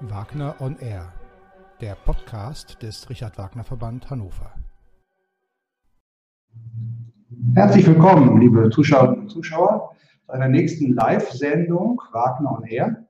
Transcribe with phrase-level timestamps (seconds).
[0.00, 1.10] Wagner on Air,
[1.80, 4.52] der Podcast des Richard Wagner Verband Hannover.
[7.54, 13.06] Herzlich willkommen, liebe Zuschauerinnen und Zuschauer, zu einer nächsten Live-Sendung Wagner on Air.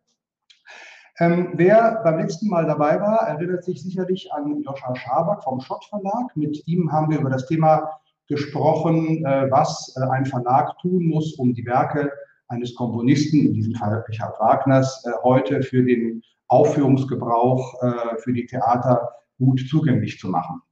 [1.18, 5.84] Ähm, wer beim letzten Mal dabei war, erinnert sich sicherlich an Joscha Schaback vom Schott
[5.86, 6.36] Verlag.
[6.36, 7.90] Mit ihm haben wir über das Thema
[8.28, 12.12] gesprochen, äh, was äh, ein Verlag tun muss, um die Werke
[12.46, 18.47] eines Komponisten, in diesem Fall Richard Wagners, äh, heute für den Aufführungsgebrauch äh, für die
[18.47, 19.08] Theater
[19.39, 20.62] gut zugänglich zu machen.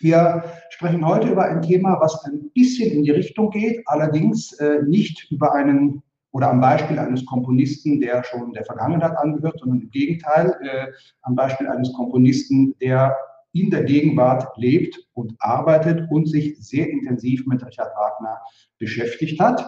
[0.00, 4.82] Wir sprechen heute über ein Thema, was ein bisschen in die Richtung geht, allerdings äh,
[4.82, 6.02] nicht über einen
[6.32, 10.86] oder am Beispiel eines Komponisten, der schon der Vergangenheit angehört, sondern im Gegenteil, äh,
[11.22, 13.16] am Beispiel eines Komponisten, der
[13.52, 18.40] in der Gegenwart lebt und arbeitet und sich sehr intensiv mit Richard Wagner
[18.78, 19.64] beschäftigt hat.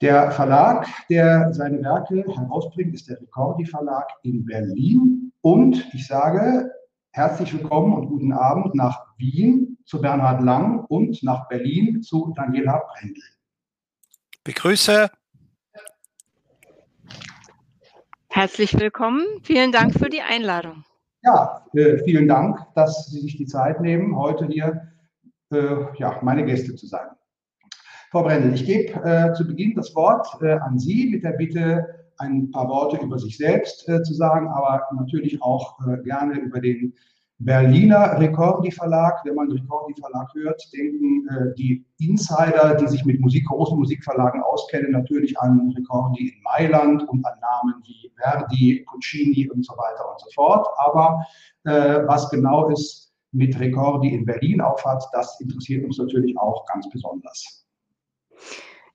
[0.00, 5.30] Der Verlag, der seine Werke herausbringt, ist der Ricordi Verlag in Berlin.
[5.42, 6.72] Und ich sage
[7.10, 12.82] herzlich willkommen und guten Abend nach Wien zu Bernhard Lang und nach Berlin zu Daniela
[12.88, 13.22] Brendel.
[14.42, 15.10] Begrüße.
[18.30, 19.22] Herzlich willkommen.
[19.42, 20.82] Vielen Dank für die Einladung.
[21.22, 24.94] Ja, äh, vielen Dank, dass Sie sich die Zeit nehmen, heute hier
[25.52, 27.08] äh, ja, meine Gäste zu sein.
[28.10, 31.86] Frau Brendel, ich gebe äh, zu Beginn das Wort äh, an Sie mit der Bitte,
[32.18, 36.60] ein paar Worte über sich selbst äh, zu sagen, aber natürlich auch äh, gerne über
[36.60, 36.92] den
[37.38, 39.20] Berliner Recordi Verlag.
[39.24, 44.42] Wenn man Recordi Verlag hört, denken äh, die Insider, die sich mit Musik, großen Musikverlagen
[44.42, 50.10] auskennen, natürlich an Recordi in Mailand und an Namen wie Verdi, Puccini und so weiter
[50.10, 50.66] und so fort.
[50.78, 51.24] Aber
[51.62, 56.90] äh, was genau es mit Recordi in Berlin aufhat, das interessiert uns natürlich auch ganz
[56.90, 57.69] besonders.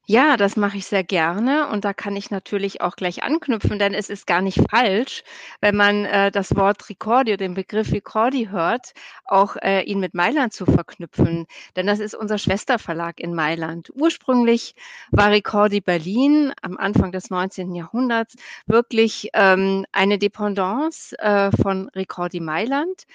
[0.07, 3.95] Ja, das mache ich sehr gerne und da kann ich natürlich auch gleich anknüpfen, denn
[3.95, 5.23] es ist gar nicht falsch,
[5.61, 8.93] wenn man äh, das Wort Ricordi, den Begriff Ricordi hört,
[9.25, 13.91] auch äh, ihn mit Mailand zu verknüpfen, denn das ist unser Schwesterverlag in Mailand.
[13.95, 14.75] Ursprünglich
[15.09, 17.73] war Ricordi Berlin am Anfang des 19.
[17.73, 18.35] Jahrhunderts
[18.67, 23.07] wirklich ähm, eine Dependance äh, von Ricordi Mailand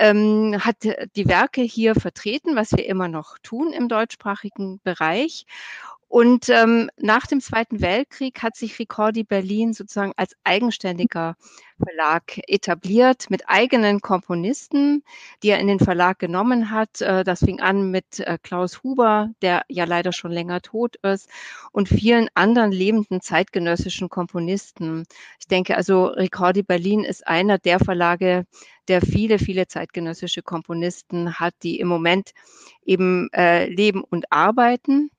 [0.00, 5.44] ähm, hat die Werke hier vertreten, was wir immer noch tun im deutschsprachigen Bereich.
[6.10, 11.36] Und ähm, nach dem Zweiten Weltkrieg hat sich Ricordi Berlin sozusagen als eigenständiger
[11.80, 15.04] Verlag etabliert mit eigenen Komponisten,
[15.44, 17.00] die er in den Verlag genommen hat.
[17.00, 21.30] Äh, das fing an mit äh, Klaus Huber, der ja leider schon länger tot ist,
[21.70, 25.04] und vielen anderen lebenden zeitgenössischen Komponisten.
[25.38, 28.46] Ich denke also, Ricordi Berlin ist einer der Verlage,
[28.88, 32.32] der viele, viele zeitgenössische Komponisten hat, die im Moment
[32.84, 35.12] eben äh, leben und arbeiten.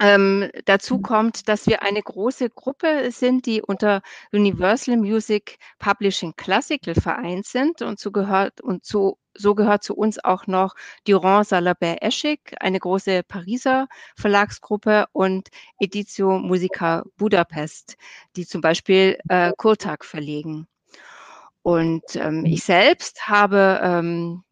[0.00, 1.02] Ähm, dazu mhm.
[1.02, 4.02] kommt, dass wir eine große Gruppe sind, die unter
[4.32, 10.22] Universal Music Publishing Classical vereint sind und so gehört und so, so gehört zu uns
[10.24, 10.74] auch noch
[11.06, 13.86] Durand Salabert Eschig, eine große Pariser
[14.16, 15.48] Verlagsgruppe und
[15.78, 17.96] Editio Musica Budapest,
[18.36, 20.66] die zum Beispiel äh, Kurtag verlegen.
[21.64, 22.44] Und ähm, mhm.
[22.44, 24.44] ich selbst habe ähm,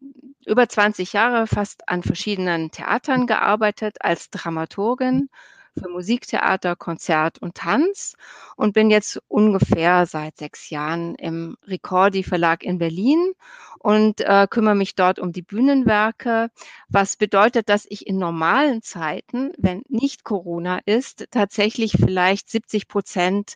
[0.47, 5.29] über 20 Jahre fast an verschiedenen Theatern gearbeitet als Dramaturgin
[5.77, 8.15] für Musiktheater, Konzert und Tanz
[8.55, 13.33] und bin jetzt ungefähr seit sechs Jahren im Ricordi Verlag in Berlin
[13.77, 16.49] und äh, kümmere mich dort um die Bühnenwerke,
[16.89, 23.53] was bedeutet, dass ich in normalen Zeiten, wenn nicht Corona ist, tatsächlich vielleicht 70 Prozent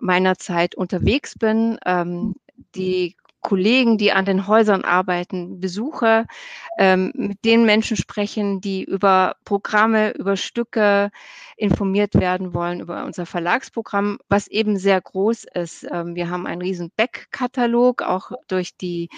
[0.00, 1.78] meiner Zeit unterwegs bin.
[1.86, 2.34] Ähm,
[2.74, 6.26] die Kollegen, die an den Häusern arbeiten, besuche,
[6.76, 11.10] ähm, mit den Menschen sprechen, die über Programme, über Stücke
[11.56, 15.86] informiert werden wollen, über unser Verlagsprogramm, was eben sehr groß ist.
[15.90, 19.08] Ähm, wir haben einen riesen Backkatalog, auch durch die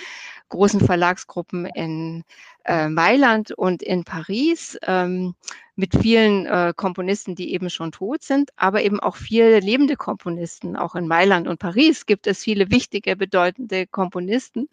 [0.50, 2.24] großen Verlagsgruppen in
[2.64, 5.34] äh, Mailand und in Paris ähm,
[5.76, 10.76] mit vielen äh, Komponisten, die eben schon tot sind, aber eben auch viele lebende Komponisten.
[10.76, 14.68] Auch in Mailand und Paris gibt es viele wichtige, bedeutende Komponisten.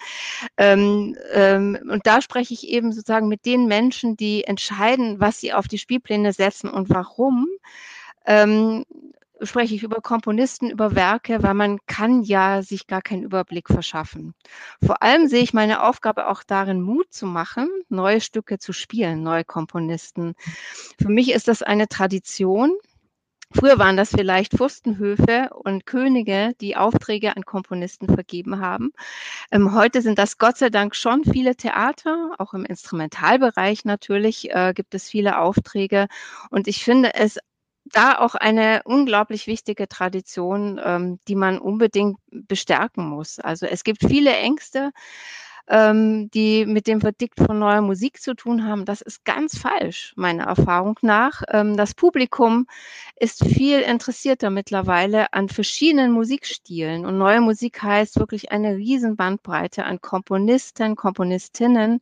[0.58, 5.54] Ähm, ähm, und da spreche ich eben sozusagen mit den Menschen, die entscheiden, was sie
[5.54, 7.48] auf die Spielpläne setzen und warum.
[8.26, 8.84] Ähm,
[9.42, 14.34] spreche ich über Komponisten, über Werke, weil man kann ja sich gar keinen Überblick verschaffen.
[14.84, 19.24] Vor allem sehe ich meine Aufgabe auch darin, Mut zu machen, neue Stücke zu spielen,
[19.24, 20.36] neue Komponisten.
[21.00, 22.72] Für mich ist das eine Tradition.
[23.54, 28.92] Früher waren das vielleicht Fürstenhöfe und Könige, die Aufträge an Komponisten vergeben haben.
[29.52, 34.74] Ähm, heute sind das Gott sei Dank schon viele Theater, auch im Instrumentalbereich natürlich äh,
[34.76, 36.08] gibt es viele Aufträge.
[36.50, 37.40] Und ich finde es
[37.94, 43.40] da auch eine unglaublich wichtige Tradition, ähm, die man unbedingt bestärken muss.
[43.40, 44.92] Also es gibt viele Ängste,
[45.70, 48.86] ähm, die mit dem Verdikt von neuer Musik zu tun haben.
[48.86, 51.42] Das ist ganz falsch, meiner Erfahrung nach.
[51.50, 52.68] Ähm, das Publikum
[53.20, 57.06] ist viel interessierter mittlerweile an verschiedenen Musikstilen.
[57.06, 62.00] Und neue Musik heißt wirklich eine riesen Bandbreite an Komponisten, Komponistinnen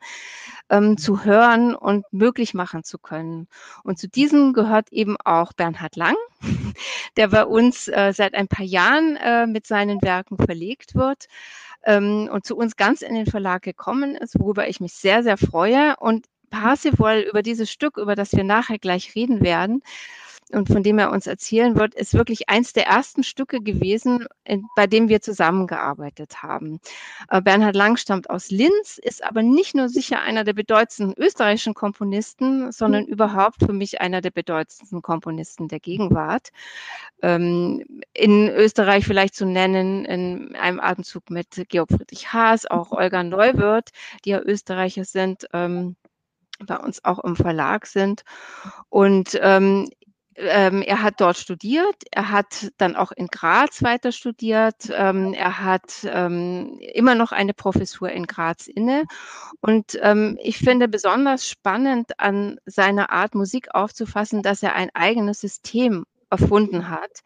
[0.69, 3.47] ähm, zu hören und möglich machen zu können.
[3.83, 6.15] Und zu diesen gehört eben auch Bernhard Lang,
[7.17, 11.27] der bei uns äh, seit ein paar Jahren äh, mit seinen Werken verlegt wird
[11.86, 15.38] ähm, und zu uns ganz in den Verlag gekommen ist, worüber ich mich sehr, sehr
[15.38, 15.96] freue.
[15.98, 19.82] Und Parsifal über dieses Stück, über das wir nachher gleich reden werden,
[20.51, 24.27] und von dem er uns erzählen wird, ist wirklich eins der ersten Stücke gewesen,
[24.75, 26.80] bei dem wir zusammengearbeitet haben.
[27.30, 31.74] Äh, Bernhard Lang stammt aus Linz, ist aber nicht nur sicher einer der bedeutendsten österreichischen
[31.74, 33.09] Komponisten, sondern mhm.
[33.09, 36.50] überhaupt für mich einer der bedeutendsten Komponisten der Gegenwart.
[37.24, 37.83] Ähm,
[38.13, 43.89] in Österreich vielleicht zu nennen, in einem Atemzug mit Georg Friedrich Haas, auch Olga Neuwirth,
[44.24, 45.95] die ja Österreicher sind ähm,
[46.59, 48.24] bei uns auch im Verlag sind.
[48.89, 49.89] Und ähm,
[50.38, 55.62] ähm, er hat dort studiert, er hat dann auch in Graz weiter studiert, ähm, er
[55.62, 59.04] hat ähm, immer noch eine Professur in Graz inne.
[59.62, 65.40] Und ähm, ich finde besonders spannend an seiner Art, Musik aufzufassen, dass er ein eigenes
[65.40, 67.22] System erfunden hat,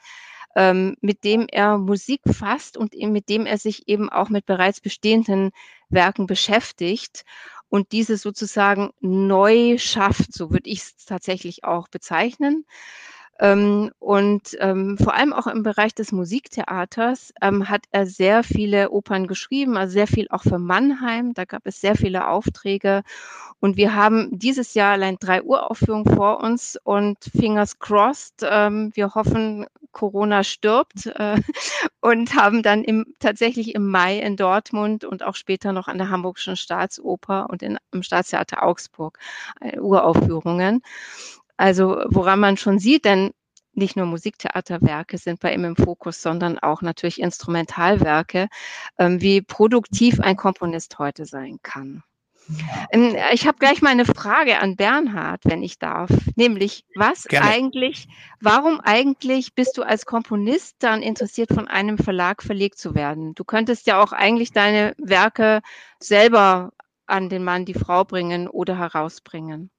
[0.55, 4.81] ähm, mit dem er Musik fasst und mit dem er sich eben auch mit bereits
[4.81, 5.51] bestehenden
[5.89, 7.23] Werken beschäftigt
[7.69, 10.33] und diese sozusagen neu schafft.
[10.33, 12.65] So würde ich es tatsächlich auch bezeichnen.
[13.41, 18.91] Ähm, und ähm, vor allem auch im Bereich des Musiktheaters ähm, hat er sehr viele
[18.91, 21.33] Opern geschrieben, also sehr viel auch für Mannheim.
[21.33, 23.03] Da gab es sehr viele Aufträge.
[23.61, 28.41] Und wir haben dieses Jahr allein drei Uraufführungen vor uns und fingers crossed.
[28.43, 31.41] Ähm, wir hoffen, Corona stirbt äh,
[32.01, 36.09] und haben dann im, tatsächlich im Mai in Dortmund und auch später noch an der
[36.09, 39.19] Hamburgischen Staatsoper und in, im Staatstheater Augsburg
[39.61, 40.81] äh, Uraufführungen.
[41.57, 43.31] Also woran man schon sieht, denn
[43.73, 48.47] nicht nur Musiktheaterwerke sind bei ihm im Fokus, sondern auch natürlich Instrumentalwerke,
[48.97, 52.03] ähm, wie produktiv ein Komponist heute sein kann.
[52.91, 57.47] Ähm, ich habe gleich mal eine Frage an Bernhard, wenn ich darf, nämlich was Gerne.
[57.47, 58.07] eigentlich,
[58.39, 63.35] warum eigentlich bist du als Komponist dann interessiert, von einem Verlag verlegt zu werden?
[63.35, 65.61] Du könntest ja auch eigentlich deine Werke
[65.99, 66.71] selber
[67.05, 69.69] an den Mann, die Frau bringen oder herausbringen.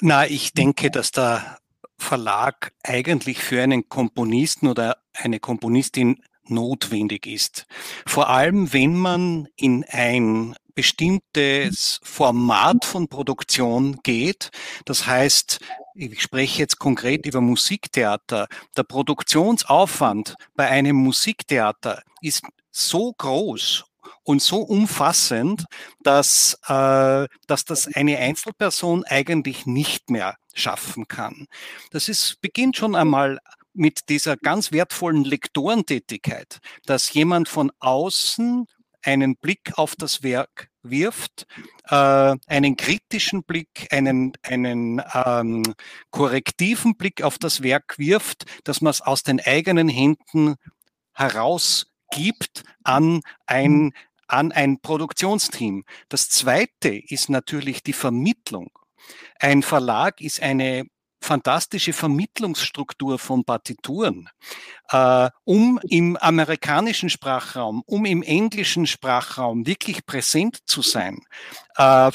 [0.00, 1.58] Na, ich denke, dass der
[1.96, 7.66] Verlag eigentlich für einen Komponisten oder eine Komponistin notwendig ist.
[8.06, 14.50] Vor allem, wenn man in ein bestimmtes Format von Produktion geht.
[14.84, 15.58] Das heißt,
[15.96, 18.46] ich spreche jetzt konkret über Musiktheater.
[18.76, 23.86] Der Produktionsaufwand bei einem Musiktheater ist so groß
[24.22, 25.64] und so umfassend,
[26.04, 31.48] dass, äh, dass das eine Einzelperson eigentlich nicht mehr schaffen kann.
[31.90, 33.40] Das ist, beginnt schon einmal
[33.74, 38.68] mit dieser ganz wertvollen Lektorentätigkeit, dass jemand von außen
[39.02, 41.46] einen Blick auf das Werk wirft,
[41.88, 45.62] äh, einen kritischen Blick, einen, einen ähm,
[46.10, 50.56] korrektiven Blick auf das Werk wirft, dass man es aus den eigenen Händen
[51.14, 53.92] herausgibt an ein
[54.28, 55.84] an ein Produktionsteam.
[56.10, 58.68] Das zweite ist natürlich die Vermittlung.
[59.40, 60.84] Ein Verlag ist eine
[61.20, 64.28] fantastische Vermittlungsstruktur von Partituren,
[64.90, 71.20] äh, um im amerikanischen Sprachraum, um im englischen Sprachraum wirklich präsent zu sein,
[71.76, 72.10] äh,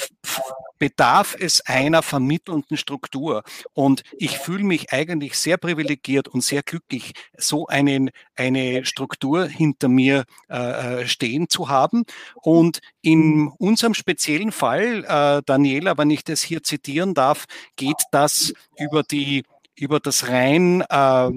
[0.84, 3.42] bedarf es einer vermittelnden Struktur.
[3.72, 9.88] Und ich fühle mich eigentlich sehr privilegiert und sehr glücklich, so einen, eine Struktur hinter
[9.88, 12.04] mir äh, äh stehen zu haben.
[12.34, 18.52] Und in unserem speziellen Fall, äh, Daniela, wenn ich das hier zitieren darf, geht das
[18.76, 19.44] über die
[19.76, 21.32] über das rein äh, äh,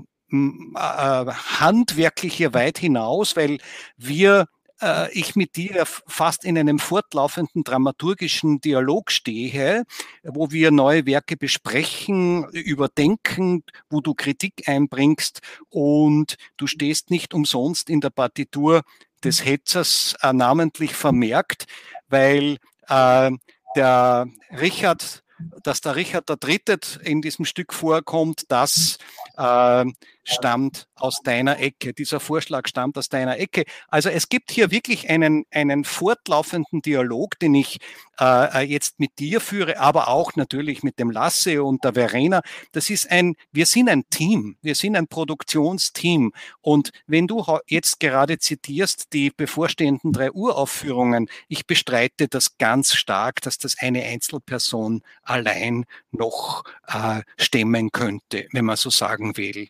[0.75, 3.59] handwerkliche weit hinaus, weil
[3.95, 4.47] wir
[4.81, 9.83] äh, ich mit dir fast in einem fortlaufenden dramaturgischen Dialog stehe,
[10.23, 17.89] wo wir neue Werke besprechen, überdenken, wo du Kritik einbringst und du stehst nicht umsonst
[17.89, 18.83] in der Partitur
[19.23, 21.65] des Hetzers äh, namentlich vermerkt,
[22.09, 22.57] weil
[22.87, 23.31] äh,
[23.75, 25.23] der Richard
[25.61, 28.97] dass der Richard der Dritte in diesem Stück vorkommt, das
[29.37, 29.85] äh,
[30.27, 33.63] stammt aus deiner Ecke, dieser Vorschlag stammt aus deiner Ecke.
[33.87, 37.79] Also es gibt hier wirklich einen, einen fortlaufenden Dialog, den ich
[38.19, 42.41] äh, jetzt mit dir führe, aber auch natürlich mit dem Lasse und der Verena.
[42.73, 46.33] Das ist ein, wir sind ein Team, wir sind ein Produktionsteam.
[46.61, 53.41] Und wenn du jetzt gerade zitierst, die bevorstehenden drei Uraufführungen, ich bestreite das ganz stark,
[53.41, 59.69] dass das eine Einzelperson allein noch äh, stemmen könnte, wenn man so sagen will.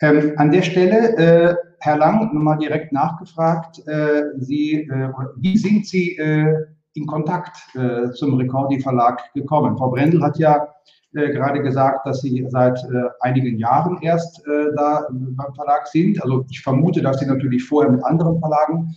[0.00, 5.86] Ähm, an der Stelle, äh, Herr Lang, nochmal direkt nachgefragt, äh, Sie, äh, wie sind
[5.86, 9.76] Sie äh, in Kontakt äh, zum Recordi Verlag gekommen?
[9.76, 10.68] Frau Brendel hat ja
[11.14, 12.78] äh, gerade gesagt, dass Sie seit
[13.20, 14.42] einigen Jahren erst
[14.76, 16.22] da beim Verlag sind.
[16.22, 18.94] Also ich vermute, dass Sie natürlich vorher mit anderen Verlagen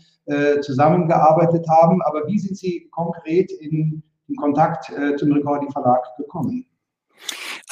[0.61, 2.01] zusammengearbeitet haben.
[2.01, 6.66] Aber wie sind Sie konkret in, in Kontakt zum Recordi Verlag gekommen?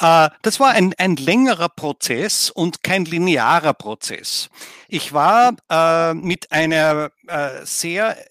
[0.00, 4.48] Äh, das war ein, ein längerer Prozess und kein linearer Prozess.
[4.88, 8.24] Ich war äh, mit einer äh, sehr äh,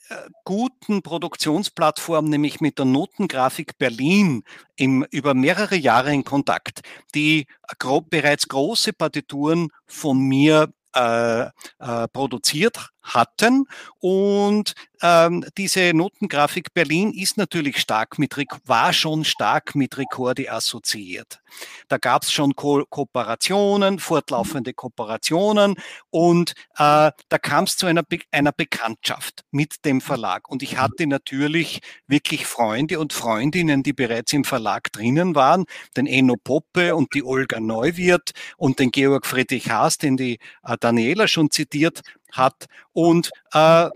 [0.43, 4.43] guten Produktionsplattform, nämlich mit der Notengrafik Berlin,
[4.75, 6.81] im, über mehrere Jahre in Kontakt,
[7.15, 7.47] die
[7.79, 13.65] gro bereits große Partituren von mir äh, äh, produziert hatten.
[13.99, 18.35] Und ähm, diese Notengrafik Berlin ist natürlich stark mit,
[18.65, 21.41] war schon stark mit Rekorde assoziiert.
[21.87, 25.75] Da gab es schon Ko Kooperationen, fortlaufende Kooperationen
[26.09, 30.49] und äh, da kam es zu einer, Be einer Bekanntschaft mit dem Verlag.
[30.49, 36.07] Und ich hatte natürlich wirklich Freunde und Freundinnen, die bereits im Verlag drinnen waren, den
[36.07, 41.27] Enno Poppe und die Olga Neuwirth und den Georg Friedrich Haas, den die äh, Daniela
[41.27, 42.01] schon zitiert
[42.35, 42.65] hat.
[42.93, 43.89] Und äh,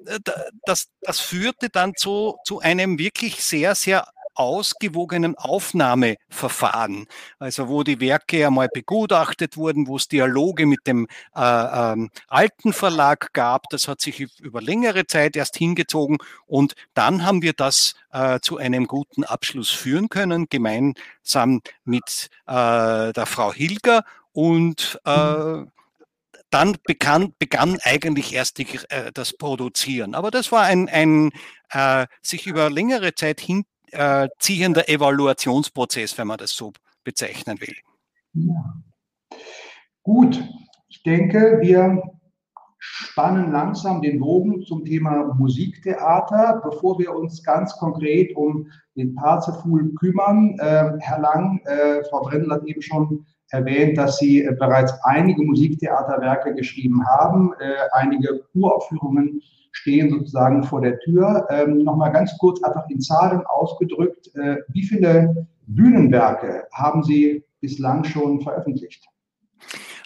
[0.65, 4.07] das, das führte dann zu, zu einem wirklich sehr, sehr
[4.39, 7.07] ausgewogenen Aufnahmeverfahren,
[7.39, 12.71] also wo die Werke einmal begutachtet wurden, wo es Dialoge mit dem äh, ähm, alten
[12.71, 13.63] Verlag gab.
[13.69, 18.57] Das hat sich über längere Zeit erst hingezogen und dann haben wir das äh, zu
[18.57, 25.65] einem guten Abschluss führen können, gemeinsam mit äh, der Frau Hilger und äh,
[26.49, 30.15] dann begann, begann eigentlich erst die, äh, das Produzieren.
[30.15, 31.31] Aber das war ein, ein
[31.71, 37.75] äh, sich über längere Zeit hinziehender äh, Evaluationsprozess, wenn man das so bezeichnen will.
[38.33, 38.75] Ja.
[40.03, 40.43] Gut,
[40.87, 42.01] ich denke, wir
[42.79, 49.93] spannen langsam den Bogen zum Thema Musiktheater, bevor wir uns ganz konkret um den Parzeful
[49.95, 50.57] kümmern.
[50.59, 55.43] Äh, Herr Lang, äh, Frau Brendel hat eben schon erwähnt, dass Sie äh, bereits einige
[55.43, 57.53] Musiktheaterwerke geschrieben haben.
[57.59, 59.41] Äh, einige Uraufführungen
[59.71, 61.47] stehen sozusagen vor der Tür.
[61.49, 64.29] Ähm, Nochmal ganz kurz einfach in Zahlen ausgedrückt.
[64.35, 69.05] Äh, wie viele Bühnenwerke haben Sie bislang schon veröffentlicht?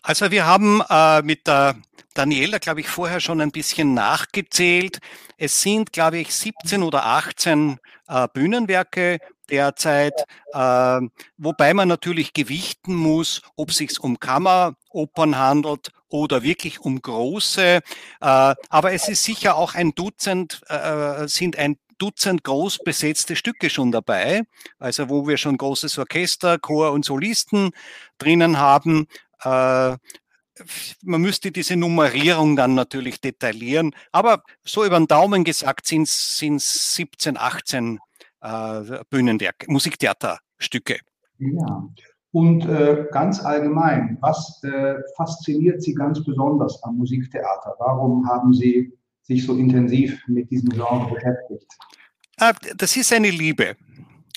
[0.01, 1.75] Also wir haben äh, mit der
[2.13, 4.99] Daniela, glaube ich, vorher schon ein bisschen nachgezählt.
[5.37, 9.19] Es sind, glaube ich, 17 oder 18 äh, Bühnenwerke
[9.49, 10.13] derzeit,
[10.53, 11.01] äh,
[11.37, 17.61] wobei man natürlich gewichten muss, ob es sich um Kammeropern handelt oder wirklich um große.
[17.61, 17.81] Äh,
[18.19, 23.91] aber es ist sicher auch ein Dutzend, äh, sind ein Dutzend groß besetzte Stücke schon
[23.91, 24.43] dabei,
[24.79, 27.71] also wo wir schon großes Orchester, Chor und Solisten
[28.17, 29.07] drinnen haben.
[29.43, 29.97] Äh,
[31.01, 36.47] man müsste diese Nummerierung dann natürlich detaillieren, aber so über den Daumen gesagt sind es
[36.95, 37.99] 17, 18 äh,
[39.09, 40.99] Bühnenwerk, Musiktheaterstücke.
[41.39, 41.89] Ja.
[42.31, 47.75] Und äh, ganz allgemein, was äh, fasziniert Sie ganz besonders am Musiktheater?
[47.77, 51.71] Warum haben Sie sich so intensiv mit diesem Genre beschäftigt?
[52.39, 53.75] Äh, das ist eine Liebe.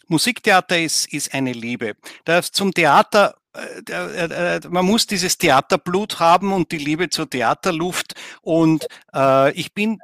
[0.08, 1.94] Musiktheater ist, ist eine Liebe.
[2.24, 3.34] Das zum Theater
[3.88, 8.14] äh, man muss dieses Theaterblut haben und die Liebe zur Theaterluft.
[8.42, 9.98] Und äh, ich bin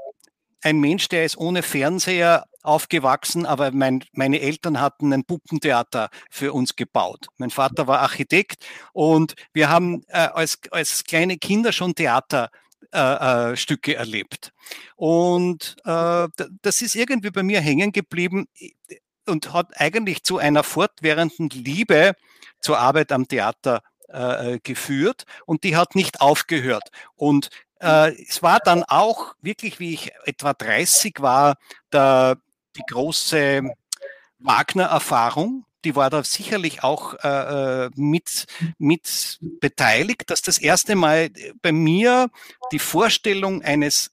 [0.62, 6.52] ein Mensch, der ist ohne Fernseher aufgewachsen, aber mein, meine Eltern hatten ein Puppentheater für
[6.52, 7.26] uns gebaut.
[7.36, 13.94] Mein Vater war Architekt und wir haben äh, als, als kleine Kinder schon Theaterstücke äh,
[13.94, 14.52] äh, erlebt.
[14.96, 16.28] Und äh,
[16.62, 18.46] das ist irgendwie bei mir hängen geblieben
[19.26, 22.14] und hat eigentlich zu einer fortwährenden Liebe
[22.60, 26.90] zur Arbeit am Theater äh, geführt und die hat nicht aufgehört.
[27.16, 27.48] Und
[27.80, 31.56] äh, es war dann auch wirklich, wie ich etwa 30 war,
[31.92, 32.38] der,
[32.76, 33.62] die große
[34.38, 35.64] Wagner-Erfahrung.
[35.84, 38.46] Die war da sicherlich auch äh, äh, mit,
[38.78, 42.30] mit beteiligt, dass das erste Mal bei mir
[42.70, 44.12] die Vorstellung eines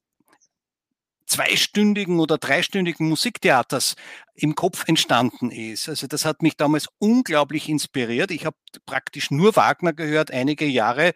[1.27, 3.95] zweistündigen oder dreistündigen Musiktheaters
[4.41, 5.89] im Kopf entstanden ist.
[5.89, 8.31] Also das hat mich damals unglaublich inspiriert.
[8.31, 8.55] Ich habe
[8.85, 11.13] praktisch nur Wagner gehört, einige Jahre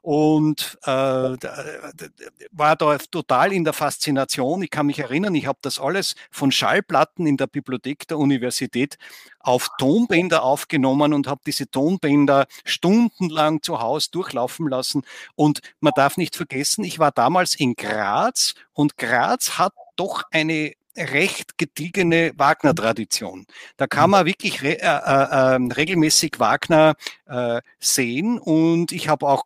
[0.00, 4.62] und äh, war da total in der Faszination.
[4.62, 8.96] Ich kann mich erinnern, ich habe das alles von Schallplatten in der Bibliothek der Universität
[9.40, 15.02] auf Tonbänder aufgenommen und habe diese Tonbänder stundenlang zu Hause durchlaufen lassen.
[15.34, 20.72] Und man darf nicht vergessen, ich war damals in Graz und Graz hat doch eine
[20.96, 23.46] recht gediegene Wagner-Tradition.
[23.76, 26.94] Da kann man wirklich re äh, äh, ähm, regelmäßig Wagner
[27.26, 29.44] äh, sehen und ich habe auch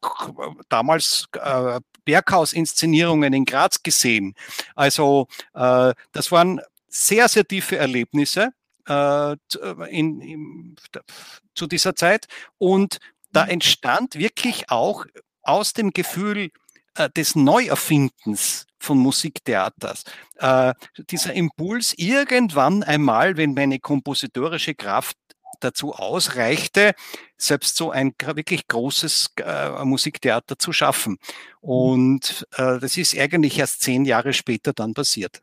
[0.68, 4.34] damals äh, Berghaus-Inszenierungen in Graz gesehen.
[4.74, 8.50] Also äh, das waren sehr, sehr tiefe Erlebnisse
[8.88, 9.36] äh,
[9.90, 10.76] in, in,
[11.54, 12.26] zu dieser Zeit
[12.58, 12.98] und
[13.32, 13.50] da mhm.
[13.50, 15.04] entstand wirklich auch
[15.42, 16.50] aus dem Gefühl
[16.96, 20.04] äh, des Neuerfindens von Musiktheaters.
[20.36, 20.72] Äh,
[21.10, 25.16] dieser Impuls irgendwann einmal, wenn meine kompositorische Kraft
[25.60, 26.94] dazu ausreichte,
[27.36, 31.18] selbst so ein wirklich großes äh, Musiktheater zu schaffen.
[31.60, 35.42] Und das ist eigentlich erst zehn Jahre später dann passiert.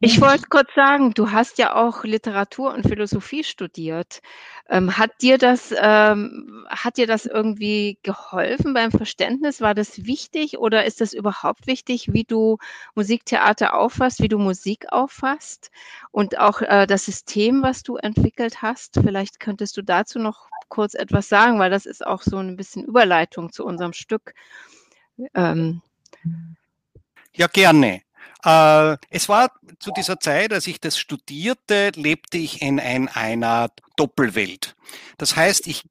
[0.00, 4.20] Ich wollte kurz sagen, du hast ja auch Literatur und Philosophie studiert.
[4.68, 9.60] Ähm, hat dir das, ähm, hat dir das irgendwie geholfen beim Verständnis?
[9.60, 12.58] War das wichtig oder ist das überhaupt wichtig, wie du
[12.94, 15.72] Musiktheater auffasst, wie du Musik auffasst
[16.12, 19.00] und auch äh, das System, was du entwickelt hast?
[19.02, 22.84] Vielleicht könntest du dazu noch kurz etwas sagen, weil das ist auch so ein bisschen
[22.84, 24.34] Überleitung zu unserem Stück.
[25.34, 25.82] Ähm.
[27.34, 28.02] Ja, gerne.
[28.44, 33.70] Äh, es war zu dieser Zeit, als ich das studierte, lebte ich in ein, einer
[33.96, 34.76] Doppelwelt.
[35.18, 35.84] Das heißt, ich,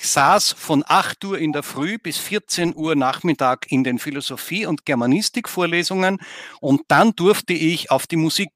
[0.00, 4.86] saß von 8 Uhr in der Früh bis 14 Uhr Nachmittag in den Philosophie- und
[4.86, 6.18] Germanistikvorlesungen
[6.60, 8.50] und dann durfte ich auf die Musik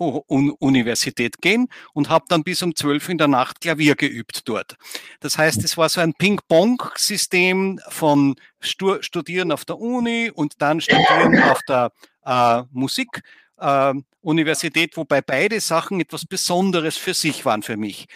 [0.00, 4.76] Universität gehen und habe dann bis um 12 in der Nacht Klavier geübt dort.
[5.20, 11.42] Das heißt, es war so ein Ping-Pong-System von Studieren auf der Uni und dann Studieren
[11.42, 11.92] auf der
[12.24, 18.08] äh, Musikuniversität, äh, wobei beide Sachen etwas Besonderes für sich waren für mich.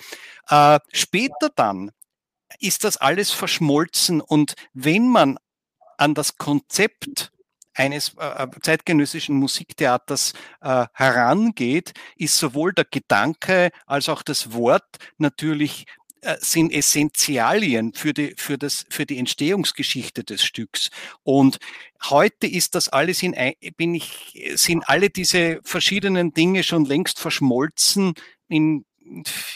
[0.48, 1.92] Äh, später dann
[2.58, 5.38] ist das alles verschmolzen und wenn man
[5.96, 7.30] an das Konzept
[7.74, 14.96] eines äh, äh zeitgenössischen Musiktheaters äh, herangeht, ist sowohl der Gedanke als auch das Wort
[15.18, 15.86] natürlich
[16.24, 20.90] äh, sind Essentialien für die, für, das, für die Entstehungsgeschichte des Stücks.
[21.22, 21.58] Und
[22.08, 23.34] heute ist das alles in,
[23.76, 28.14] bin ich, sind alle diese verschiedenen Dinge schon längst verschmolzen
[28.48, 28.84] in,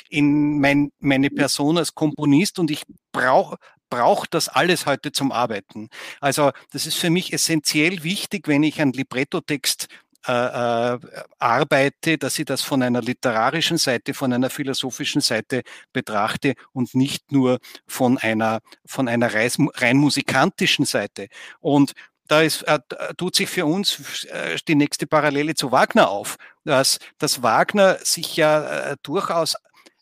[0.08, 3.56] in mein, meine Person als Komponist und ich brauche
[3.90, 5.88] braucht das alles heute zum Arbeiten.
[6.20, 9.88] Also das ist für mich essentiell wichtig, wenn ich einen Librettotext
[10.28, 10.98] äh, äh,
[11.38, 15.62] arbeite, dass ich das von einer literarischen Seite, von einer philosophischen Seite
[15.92, 21.28] betrachte und nicht nur von einer, von einer rein musikantischen Seite.
[21.60, 21.94] Und
[22.28, 22.78] da ist, äh,
[23.16, 28.36] tut sich für uns äh, die nächste Parallele zu Wagner auf, dass, dass Wagner sich
[28.36, 29.56] ja äh, durchaus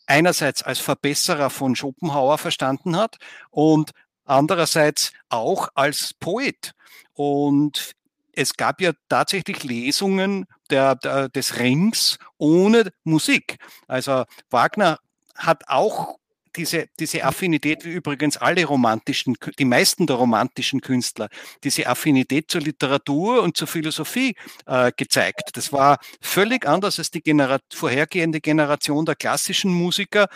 [0.06, 3.16] einerseits als Verbesserer von Schopenhauer verstanden hat
[3.50, 3.92] und
[4.24, 6.72] andererseits auch als Poet.
[7.14, 7.95] Und
[8.36, 13.56] es gab ja tatsächlich Lesungen der, der, des Rings ohne Musik.
[13.88, 14.98] Also Wagner
[15.34, 16.16] hat auch
[16.54, 21.28] diese, diese Affinität, wie übrigens alle romantischen, die meisten der romantischen Künstler,
[21.64, 24.34] diese Affinität zur Literatur und zur Philosophie
[24.66, 25.50] äh, gezeigt.
[25.54, 30.28] Das war völlig anders als die Genera vorhergehende Generation der klassischen Musiker,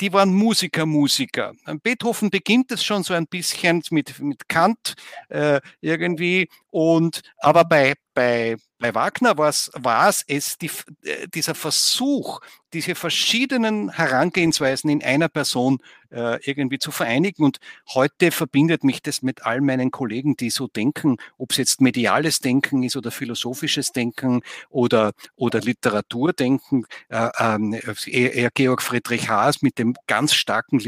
[0.00, 1.52] die waren Musiker, Musiker.
[1.82, 4.94] Beethoven beginnt es schon so ein bisschen mit, mit Kant
[5.28, 10.70] äh, irgendwie und aber bei, bei, bei Wagner war es, es die,
[11.04, 12.40] äh, dieser Versuch,
[12.72, 15.78] diese verschiedenen Herangehensweisen in einer Person
[16.10, 17.44] äh, irgendwie zu vereinigen.
[17.44, 17.58] Und
[17.94, 22.40] heute verbindet mich das mit all meinen Kollegen, die so denken, ob es jetzt mediales
[22.40, 26.86] Denken ist oder philosophisches Denken oder, oder Literaturdenken.
[27.08, 30.80] Äh, äh, eher Georg Friedrich Haas mit dem ganz starken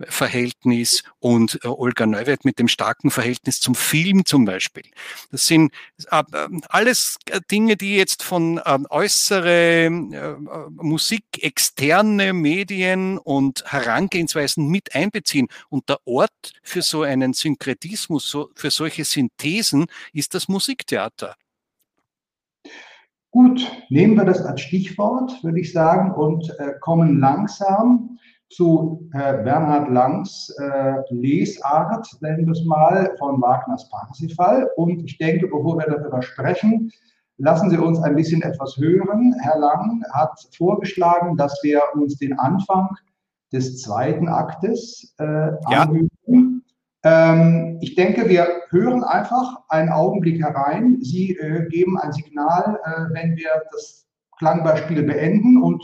[0.00, 4.84] Literaturverhältnis und äh, Olga Neuwirth mit dem starken Verhältnis zum Film zum Beispiel.
[5.30, 5.72] Das sind
[6.10, 6.22] äh,
[6.68, 7.18] alles
[7.50, 10.36] Dinge, die jetzt von ähm, äußere äh,
[10.70, 15.48] Musik, externe Medien und Herangehensweisen mit einbeziehen.
[15.68, 21.36] Und der Ort für so einen Synkretismus, so, für solche Synthesen ist das Musiktheater.
[23.32, 28.18] Gut, nehmen wir das als Stichwort, würde ich sagen, und äh, kommen langsam
[28.50, 34.68] zu äh, Bernhard Langs äh, Lesart, nennen wir es mal, von Wagners Parsifal.
[34.76, 36.90] Und ich denke, bevor wir darüber sprechen,
[37.38, 39.34] lassen Sie uns ein bisschen etwas hören.
[39.40, 42.88] Herr Lang hat vorgeschlagen, dass wir uns den Anfang
[43.52, 45.82] des zweiten Aktes äh, ja.
[45.82, 46.62] anhören.
[47.02, 50.98] Ähm, ich denke, wir hören einfach einen Augenblick herein.
[51.00, 54.06] Sie äh, geben ein Signal, äh, wenn wir das
[54.38, 55.82] Klangbeispiel beenden und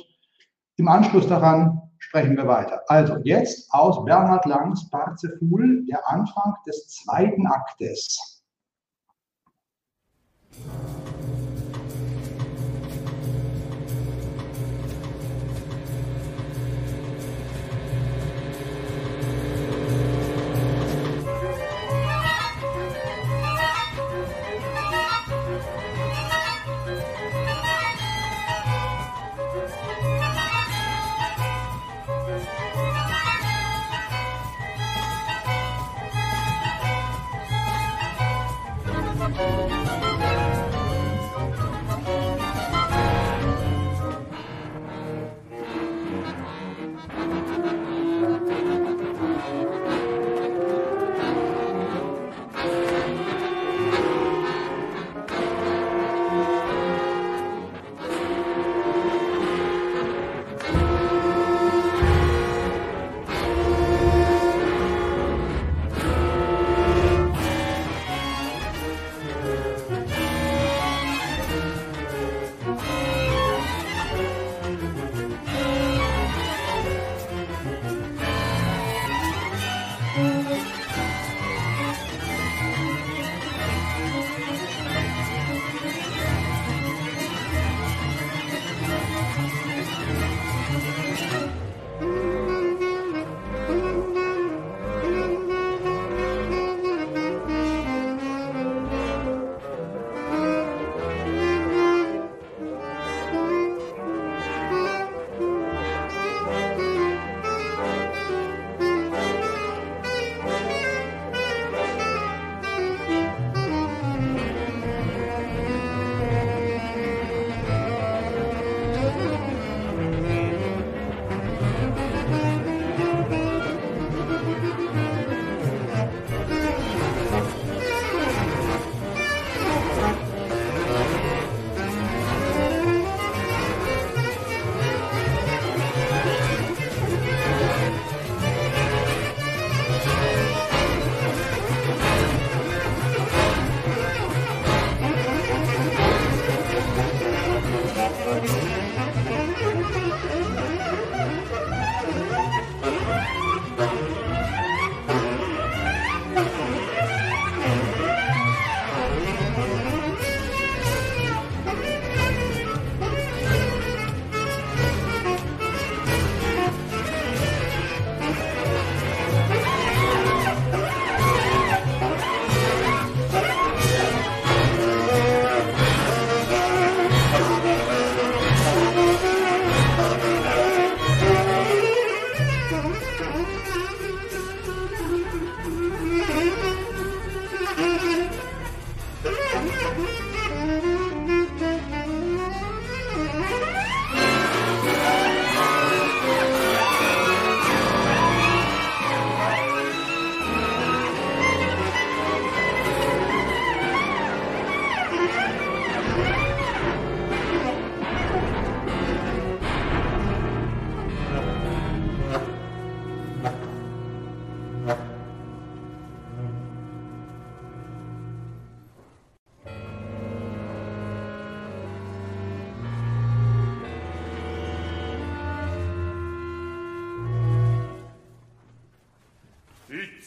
[0.76, 2.82] im Anschluss daran sprechen wir weiter.
[2.88, 8.42] Also jetzt aus Bernhard Langs Parzeful, der Anfang des zweiten Aktes.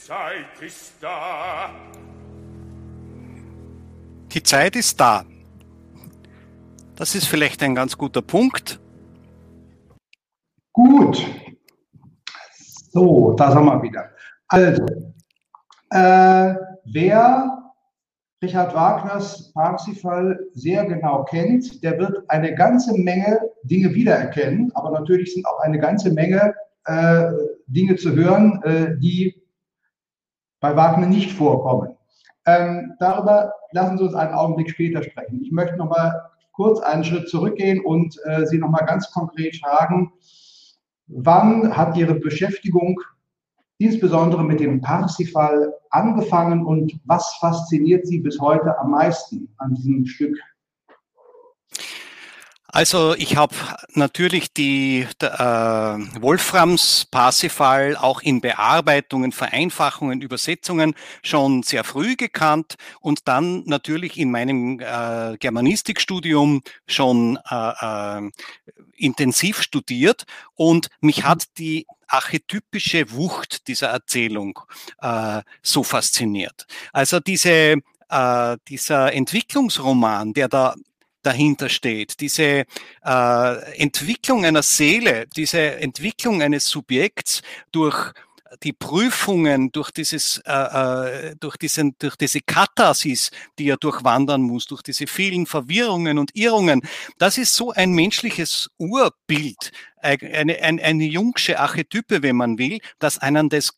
[0.10, 1.70] Zeit ist da.
[4.32, 5.24] Die Zeit ist da.
[6.96, 8.80] Das ist vielleicht ein ganz guter Punkt.
[10.74, 11.24] Gut.
[12.92, 14.10] So, da sind wir wieder.
[14.48, 14.84] Also,
[15.92, 17.72] äh, wer
[18.42, 25.36] Richard Wagners Parsifal sehr genau kennt, der wird eine ganze Menge Dinge wiedererkennen, aber natürlich
[25.36, 27.32] sind auch eine ganze Menge äh,
[27.68, 29.40] Dinge zu hören, äh, die
[30.60, 31.96] bei Wagner nicht vorkommen.
[32.46, 35.42] Ähm, darüber lassen Sie uns einen Augenblick später sprechen.
[35.44, 39.56] Ich möchte noch mal kurz einen Schritt zurückgehen und äh, Sie noch mal ganz konkret
[39.58, 40.12] fragen,
[41.08, 43.00] wann hat Ihre Beschäftigung
[43.78, 50.06] insbesondere mit dem Parsifal angefangen und was fasziniert Sie bis heute am meisten an diesem
[50.06, 50.38] Stück
[52.72, 53.56] Also ich habe
[53.94, 63.28] natürlich die äh, Wolframs Parsifal auch in Bearbeitungen, Vereinfachungen, Übersetzungen schon sehr früh gekannt und
[63.28, 68.30] dann natürlich in meinem äh, Germanistikstudium schon äh, äh,
[68.96, 74.60] intensiv studiert und mich hat die archetypische Wucht dieser Erzählung
[75.02, 76.68] äh, so fasziniert.
[76.94, 77.78] Also diese
[78.10, 80.76] äh, dieser Entwicklungsroman, der da
[81.22, 82.66] dahinter steht, diese
[83.04, 88.14] äh, Entwicklung einer Seele, diese Entwicklung eines Subjekts durch
[88.64, 94.66] die Prüfungen, durch dieses, äh, äh, durch diesen, durch diese Katharsis, die er durchwandern muss,
[94.66, 96.82] durch diese vielen Verwirrungen und Irrungen,
[97.18, 103.18] das ist so ein menschliches Urbild, eine, eine, eine jungsche Archetype, wenn man will, dass
[103.20, 103.74] einen das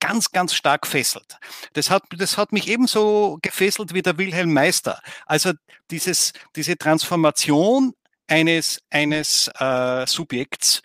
[0.00, 1.38] ganz, ganz stark fesselt.
[1.74, 5.00] Das hat, das hat mich ebenso gefesselt wie der Wilhelm Meister.
[5.26, 5.52] Also
[5.90, 7.92] dieses, diese Transformation
[8.26, 10.82] eines, eines äh, Subjekts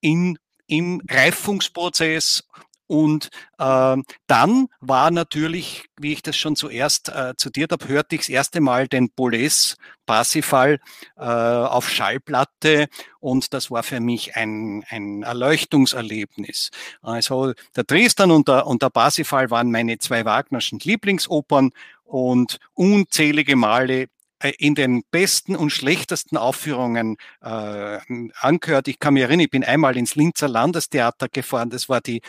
[0.00, 2.44] in, im Reifungsprozess
[2.88, 3.96] und äh,
[4.26, 8.60] dann war natürlich, wie ich das schon zuerst äh, zitiert habe, hörte ich das erste
[8.60, 10.80] Mal den Boles Parsifal
[11.16, 12.88] äh, auf Schallplatte
[13.20, 16.70] und das war für mich ein, ein Erleuchtungserlebnis.
[17.02, 21.70] Also der Dresden und der, und der Parsifal waren meine zwei Wagnerschen Lieblingsopern
[22.04, 24.08] und unzählige Male
[24.40, 27.98] äh, in den besten und schlechtesten Aufführungen äh,
[28.40, 28.86] angehört.
[28.86, 31.70] Ich kann mich erinnern, ich bin einmal ins Linzer Landestheater gefahren.
[31.70, 32.22] Das war die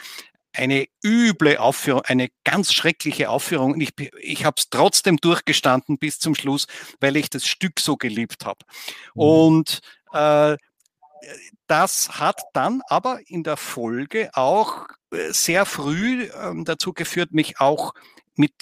[0.54, 3.74] eine üble Aufführung, eine ganz schreckliche Aufführung.
[3.74, 6.68] Und ich, ich habe es trotzdem durchgestanden bis zum Schluss,
[7.00, 8.60] weil ich das Stück so geliebt habe.
[9.14, 9.22] Mhm.
[9.22, 9.80] Und
[10.14, 10.58] äh,
[11.68, 17.60] das hat dann aber in der Folge auch äh, sehr früh äh, dazu geführt, mich
[17.60, 17.94] auch
[18.36, 18.54] mit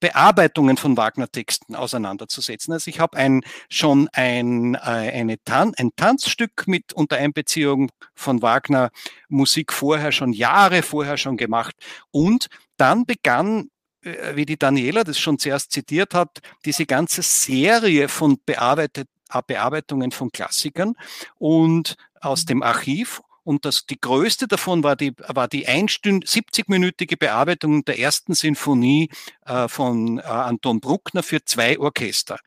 [0.00, 2.72] Bearbeitungen von Wagner-Texten auseinanderzusetzen.
[2.72, 8.42] Also ich habe ein, schon ein, äh, eine Tan ein Tanzstück mit unter Einbeziehung von
[8.42, 8.90] Wagner
[9.28, 11.74] Musik vorher schon, Jahre vorher schon gemacht.
[12.10, 13.70] Und dann begann
[14.02, 19.08] äh, wie die Daniela das schon zuerst zitiert hat, diese ganze Serie von bearbeitet,
[19.46, 20.94] Bearbeitungen von Klassikern
[21.36, 27.82] und aus dem Archiv und das, die größte davon war die, war die 70-minütige Bearbeitung
[27.82, 29.08] der ersten Sinfonie
[29.46, 32.38] äh, von äh, Anton Bruckner für zwei Orchester.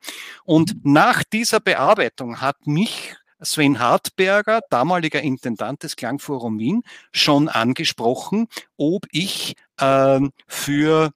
[0.46, 8.48] Und nach dieser Bearbeitung hat mich Sven Hartberger, damaliger Intendant des Klangforum Wien, schon angesprochen,
[8.78, 11.14] ob ich äh, für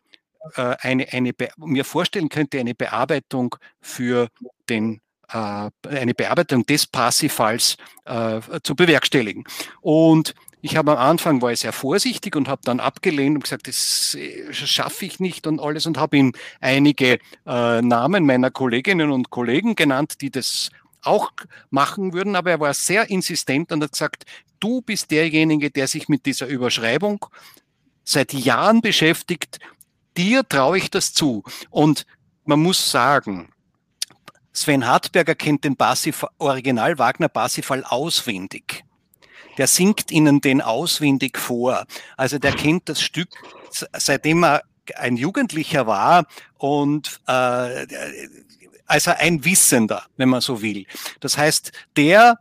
[0.55, 4.27] eine, eine mir vorstellen könnte, eine Bearbeitung für
[4.69, 9.43] den eine Bearbeitung des Passivfalls äh, zu bewerkstelligen.
[9.81, 13.67] Und ich habe am Anfang war ich sehr vorsichtig und habe dann abgelehnt und gesagt,
[13.67, 19.11] das äh, schaffe ich nicht und alles und habe ihm einige äh, Namen meiner Kolleginnen
[19.11, 20.69] und Kollegen genannt, die das
[21.03, 21.31] auch
[21.69, 24.25] machen würden, aber er war sehr insistent und hat gesagt,
[24.59, 27.23] du bist derjenige, der sich mit dieser Überschreibung
[28.03, 29.59] seit Jahren beschäftigt,
[30.17, 31.43] dir traue ich das zu.
[31.69, 32.07] Und
[32.45, 33.49] man muss sagen,
[34.55, 38.85] Sven Hartberger kennt den Parsifal, Original Wagner Parsifal auswendig.
[39.57, 41.85] Der singt ihnen den auswendig vor.
[42.17, 43.29] Also der kennt das Stück,
[43.93, 44.63] seitdem er
[44.95, 46.25] ein Jugendlicher war
[46.57, 47.85] und äh,
[48.85, 50.85] also ein Wissender, wenn man so will.
[51.19, 52.39] Das heißt, der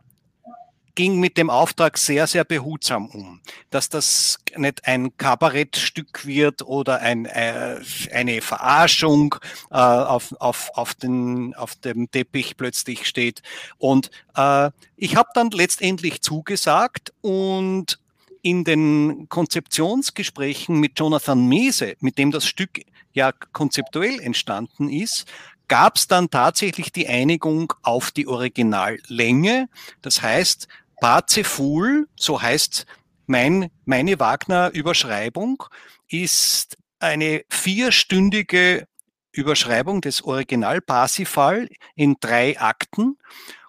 [0.95, 7.01] ging mit dem Auftrag sehr, sehr behutsam um, dass das nicht ein Kabarettstück wird oder
[7.01, 7.79] ein, äh,
[8.13, 9.35] eine Verarschung
[9.69, 13.41] äh, auf, auf, auf, den, auf dem Teppich plötzlich steht.
[13.77, 17.99] Und äh, ich habe dann letztendlich zugesagt und
[18.41, 22.81] in den Konzeptionsgesprächen mit Jonathan Mese, mit dem das Stück
[23.13, 25.25] ja konzeptuell entstanden ist,
[25.67, 29.67] gab es dann tatsächlich die Einigung auf die Originallänge.
[30.01, 30.67] Das heißt,
[31.05, 32.87] Parzeful, so heißt
[33.27, 35.63] mein, meine Wagner-Überschreibung,
[36.07, 38.87] ist eine vierstündige
[39.31, 43.19] Überschreibung des Original Parsifal in drei Akten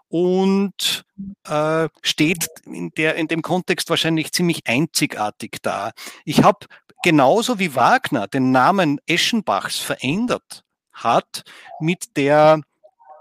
[0.09, 1.05] und
[1.47, 5.93] äh, steht in, der, in dem Kontext wahrscheinlich ziemlich einzigartig da.
[6.25, 6.65] Ich habe
[7.03, 11.43] genauso wie Wagner den Namen Eschenbachs verändert hat
[11.81, 12.63] mit der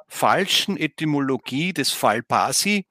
[0.08, 2.86] falschen Etymologie des Fall Pasi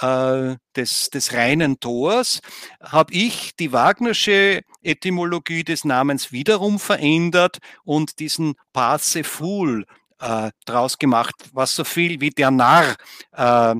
[0.00, 2.40] äh, des, des reinen Tors,
[2.82, 9.86] habe ich die Wagnersche Etymologie des Namens wiederum verändert und diesen Parseful
[10.20, 12.96] äh, draus gemacht, was so viel wie der Narr
[13.32, 13.74] äh,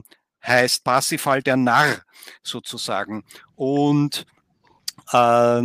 [0.44, 2.02] heißt, Parsifal der Narr
[2.42, 3.24] sozusagen.
[3.55, 4.26] Und
[5.12, 5.62] äh,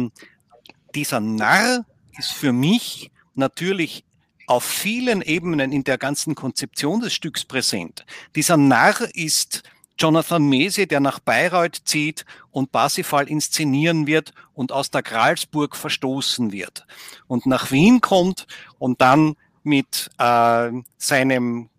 [0.95, 1.85] dieser Narr
[2.17, 4.05] ist für mich natürlich
[4.47, 8.05] auf vielen Ebenen in der ganzen Konzeption des Stücks präsent.
[8.35, 9.63] Dieser Narr ist
[9.97, 16.51] Jonathan Mese, der nach Bayreuth zieht und Parsifal inszenieren wird und aus der Gralsburg verstoßen
[16.51, 16.85] wird
[17.27, 18.47] und nach Wien kommt
[18.79, 21.69] und dann mit äh, seinem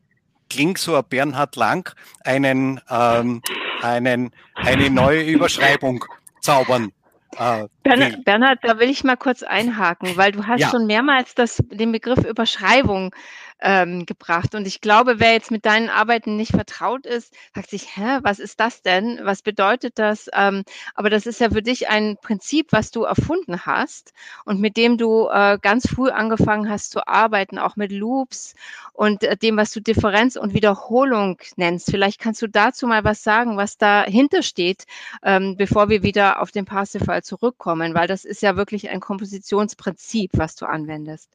[0.51, 1.95] Klingsor Bernhard Lang
[2.25, 3.43] einen, ähm,
[3.81, 6.05] einen, eine neue Überschreibung
[6.41, 6.93] zaubern
[7.39, 10.71] äh, Bernhard, Bernhard, da will ich mal kurz einhaken, weil du hast ja.
[10.71, 13.15] schon mehrmals das, den Begriff Überschreibung
[13.63, 14.55] ähm, gebracht.
[14.55, 18.39] Und ich glaube, wer jetzt mit deinen Arbeiten nicht vertraut ist, sagt sich, hä, was
[18.39, 19.21] ist das denn?
[19.23, 20.29] Was bedeutet das?
[20.35, 24.13] Ähm, aber das ist ja für dich ein Prinzip, was du erfunden hast
[24.45, 28.55] und mit dem du äh, ganz früh angefangen hast zu arbeiten, auch mit Loops
[28.93, 31.91] und äh, dem, was du Differenz und Wiederholung nennst.
[31.91, 34.85] Vielleicht kannst du dazu mal was sagen, was dahinter steht,
[35.23, 40.33] ähm, bevor wir wieder auf den Parsifal zurückkommen, weil das ist ja wirklich ein Kompositionsprinzip,
[40.35, 41.31] was du anwendest.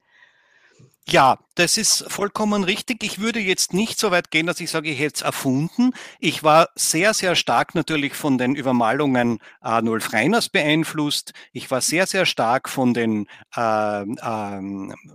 [1.09, 3.01] Ja, das ist vollkommen richtig.
[3.01, 5.93] Ich würde jetzt nicht so weit gehen, dass ich sage, ich hätte es erfunden.
[6.19, 11.31] Ich war sehr, sehr stark natürlich von den Übermalungen Arnulf Reiners beeinflusst.
[11.53, 14.61] Ich war sehr, sehr stark von den äh, äh,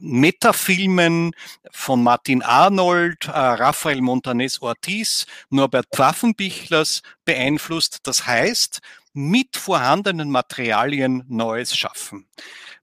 [0.00, 1.32] Metafilmen
[1.72, 7.98] von Martin Arnold, äh, Raphael Montanes Ortiz, Norbert Pfaffenbichlers beeinflusst.
[8.04, 8.80] Das heißt,
[9.12, 12.26] mit vorhandenen Materialien Neues schaffen.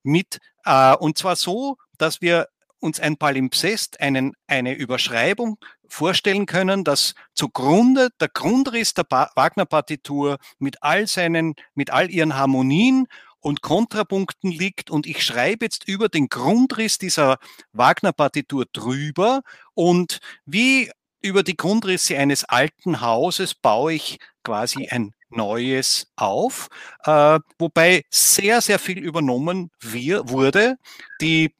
[0.04, 2.48] Mit, äh, und zwar so, dass wir
[2.80, 10.82] uns ein Palimpsest, einen, eine Überschreibung vorstellen können, dass zugrunde der Grundriss der Wagner-Partitur mit
[10.84, 13.08] all seinen, mit all ihren Harmonien
[13.39, 17.38] und Kontrapunkten liegt und ich schreibe jetzt über den Grundriss dieser
[17.74, 19.42] Wagner-Partitur drüber
[19.74, 26.70] und wie über die Grundrisse eines alten Hauses baue ich quasi ein Neues auf,
[27.04, 30.78] äh, wobei sehr, sehr viel übernommen wir, wurde.
[31.22, 31.54] Die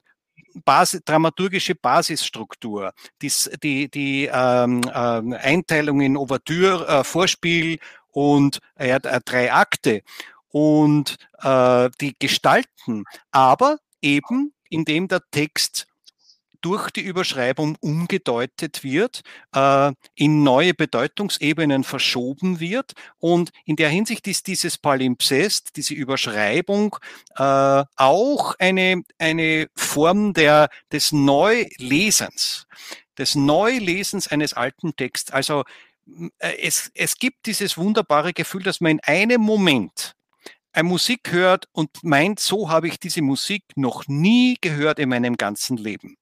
[0.60, 3.32] Basis, dramaturgische Basisstruktur, die,
[3.64, 4.90] die, die ähm, äh,
[5.38, 7.80] Einteilung in Ouvertüre, äh, Vorspiel
[8.12, 10.02] und äh, drei Akte.
[10.52, 15.88] Und äh, die Gestalten, aber eben indem der Text
[16.62, 19.22] durch die Überschreibung umgedeutet wird,
[19.54, 22.94] äh, in neue Bedeutungsebenen verschoben wird.
[23.20, 26.96] Und in der Hinsicht ist dieses Palimpsest, diese Überschreibung,
[27.36, 32.68] äh, auch eine, eine Form der, des Neulesens,
[33.18, 35.32] des Neulesens eines alten Texts.
[35.32, 35.64] Also
[36.40, 40.16] äh, es, es gibt dieses wunderbare Gefühl, dass man in einem Moment
[40.72, 45.36] ein Musik hört und meint, so habe ich diese Musik noch nie gehört in meinem
[45.36, 46.19] ganzen Leben.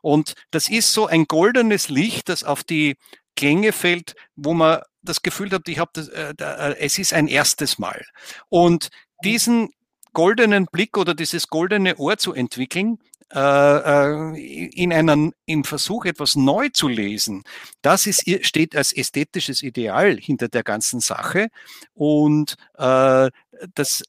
[0.00, 2.96] Und das ist so ein goldenes Licht, das auf die
[3.36, 7.78] Klänge fällt, wo man das Gefühl hat, ich habe äh, äh, es ist ein erstes
[7.78, 8.04] Mal.
[8.48, 8.88] Und
[9.24, 9.70] diesen
[10.12, 12.98] goldenen Blick oder dieses goldene Ohr zu entwickeln,
[13.32, 17.42] äh, äh in einem im Versuch etwas neu zu lesen,
[17.80, 21.48] das ist, steht als ästhetisches Ideal hinter der ganzen Sache.
[21.94, 23.30] Und äh,
[23.74, 24.02] das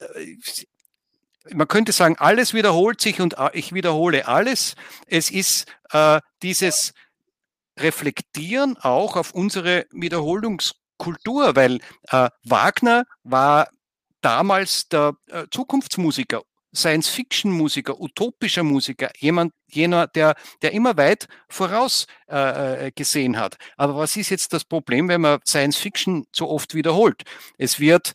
[1.51, 4.75] man könnte sagen, alles wiederholt sich und äh, ich wiederhole alles.
[5.07, 6.93] Es ist äh, dieses
[7.77, 11.79] Reflektieren auch auf unsere Wiederholungskultur, weil
[12.09, 13.67] äh, Wagner war
[14.21, 16.43] damals der äh, Zukunftsmusiker,
[16.75, 23.57] Science-Fiction-Musiker, utopischer Musiker, jemand, jener, der, der immer weit voraus äh, äh gesehen hat.
[23.77, 27.23] Aber was ist jetzt das Problem, wenn man Science-Fiction so oft wiederholt?
[27.57, 28.13] Es wird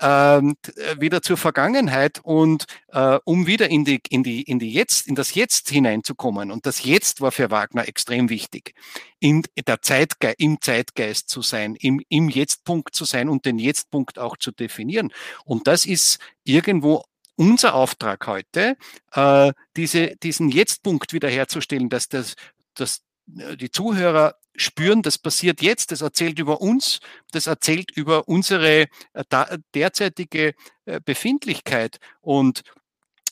[0.00, 5.14] wieder zur Vergangenheit und äh, um wieder in die, in die, in die Jetzt, in
[5.14, 6.50] das Jetzt hineinzukommen.
[6.50, 8.74] Und das Jetzt war für Wagner extrem wichtig.
[9.20, 14.18] In der Zeitge im Zeitgeist zu sein, im, im Jetztpunkt zu sein und den Jetztpunkt
[14.18, 15.12] auch zu definieren.
[15.44, 17.04] Und das ist irgendwo
[17.36, 18.76] unser Auftrag heute,
[19.12, 22.34] äh, diese, diesen Jetztpunkt wiederherzustellen, dass das,
[22.74, 27.00] dass äh, die Zuhörer spüren, das passiert jetzt, das erzählt über uns,
[27.32, 30.54] das erzählt über unsere äh, derzeitige
[30.86, 31.98] äh, Befindlichkeit.
[32.20, 32.62] Und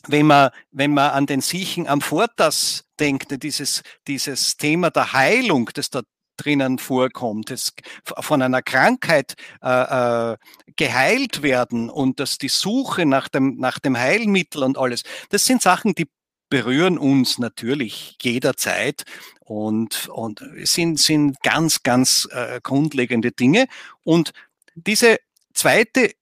[0.07, 5.71] wenn man, wenn man an den Siechen am Fortas denkt, dieses, dieses Thema der Heilung,
[5.75, 6.03] das da
[6.37, 7.73] drinnen vorkommt, das
[8.05, 10.37] von einer Krankheit äh, äh,
[10.77, 15.63] geheilt werden und dass die Suche nach dem, nach dem Heilmittel und alles, das sind
[15.63, 16.09] Sachen, die
[16.55, 19.03] berühren uns natürlich jederzeit
[19.41, 23.67] und, und sind, sind ganz, ganz äh, grundlegende Dinge.
[24.05, 24.31] Und
[24.77, 25.19] diese
[25.53, 26.13] zweite,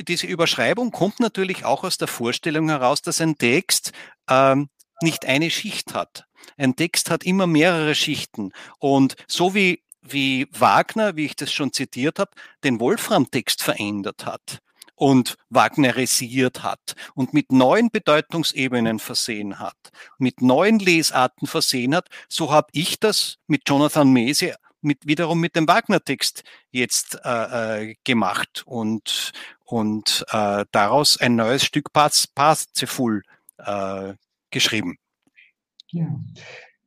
[0.00, 3.92] diese Überschreibung kommt natürlich auch aus der Vorstellung heraus, dass ein Text
[4.30, 4.70] ähm,
[5.02, 6.24] nicht eine Schicht hat.
[6.56, 8.52] Ein Text hat immer mehrere Schichten.
[8.78, 12.30] Und so wie, wie Wagner, wie ich das schon zitiert habe,
[12.64, 14.60] den Wolfram-Text verändert hat,
[14.94, 19.76] und wagnerisiert hat und mit neuen Bedeutungsebenen versehen hat,
[20.18, 25.56] mit neuen Lesarten versehen hat, so habe ich das mit Jonathan Mese mit, wiederum mit
[25.56, 29.32] dem Wagner-Text jetzt äh, äh, gemacht und,
[29.64, 33.22] und äh, daraus ein neues Stück Parzeful
[33.58, 34.12] äh,
[34.50, 34.98] geschrieben.
[35.88, 36.06] Ja.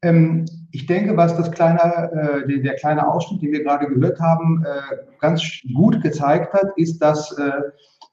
[0.03, 4.63] Ähm, ich denke, was das kleine, äh, der kleine Ausschnitt, den wir gerade gehört haben,
[4.63, 5.43] äh, ganz
[5.73, 7.51] gut gezeigt hat, ist, dass äh,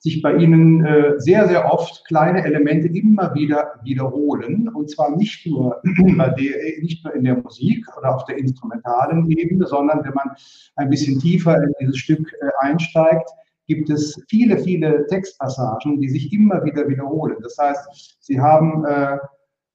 [0.05, 4.69] sich bei Ihnen äh, sehr, sehr oft kleine Elemente immer wieder wiederholen.
[4.69, 6.35] Und zwar nicht nur, der,
[6.83, 10.33] nicht nur in der Musik oder auf der instrumentalen Ebene, sondern wenn man
[10.77, 13.31] ein bisschen tiefer in dieses Stück äh, einsteigt,
[13.67, 17.39] gibt es viele, viele Textpassagen, die sich immer wieder wiederholen.
[17.43, 19.17] Das heißt, Sie haben äh,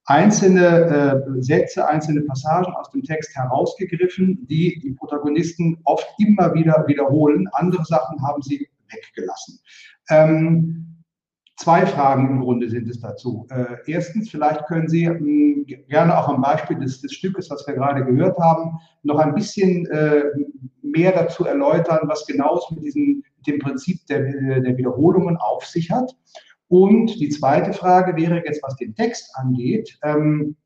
[0.04, 6.84] einzelne äh, Sätze, einzelne Passagen aus dem Text herausgegriffen, die die Protagonisten oft immer wieder
[6.86, 7.48] wiederholen.
[7.54, 9.60] Andere Sachen haben sie weggelassen.
[10.08, 10.90] Ähm,
[11.60, 13.46] Zwei Fragen im Grunde sind es dazu.
[13.50, 17.66] Äh, erstens, vielleicht können Sie mh, hm, gerne auch am Beispiel des, des, Stückes, was
[17.66, 20.24] wir gerade gehört haben, noch ein bisschen äh,
[20.80, 24.20] mehr dazu erläutern, was genau es mit, diesem, dem Prinzip der,
[24.62, 26.16] der Wiederholungen auf sich hat.
[26.68, 29.98] Und die zweite Frage wäre jetzt, was den Text angeht.
[30.02, 30.56] Ähm,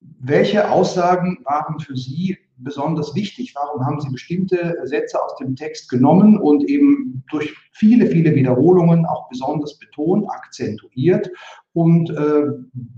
[0.00, 3.54] welche Aussagen waren für Sie besonders wichtig?
[3.54, 9.06] Warum haben Sie bestimmte Sätze aus dem Text genommen und eben durch viele, viele Wiederholungen
[9.06, 11.30] auch besonders betont, akzentuiert?
[11.72, 12.46] Und äh,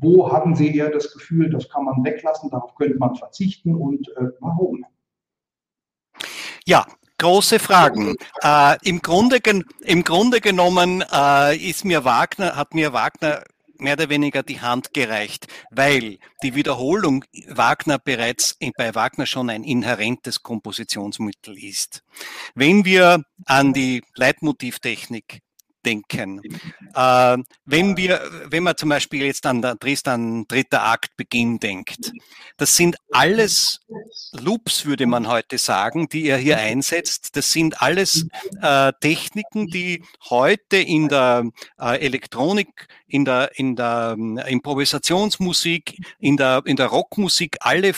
[0.00, 4.09] wo hatten Sie eher das Gefühl, das kann man weglassen, darauf könnte man verzichten und
[4.16, 4.84] äh, warum?
[6.64, 6.86] Ja,
[7.18, 8.14] große Fragen.
[8.42, 9.38] Äh, im, Grunde,
[9.80, 13.42] Im Grunde genommen äh, ist mir Wagner, hat mir Wagner
[13.81, 19.64] mehr oder weniger die Hand gereicht, weil die Wiederholung Wagner bereits bei Wagner schon ein
[19.64, 22.03] inhärentes Kompositionsmittel ist.
[22.55, 25.41] Wenn wir an die Leitmotivtechnik
[25.89, 26.43] denken.
[26.95, 32.12] Äh, wenn wir, wenn man zum Beispiel jetzt an der Tristan dritter Akt Beginn denkt,
[32.57, 33.80] das sind alles
[34.32, 37.36] Loops, würde man heute sagen, die er hier einsetzt.
[37.36, 38.26] Das sind alles
[38.61, 41.45] äh, Techniken, die heute in der
[41.80, 47.95] äh, Elektronik, in der, in der ähm, Improvisationsmusik, in der, in der Rockmusik alle äh,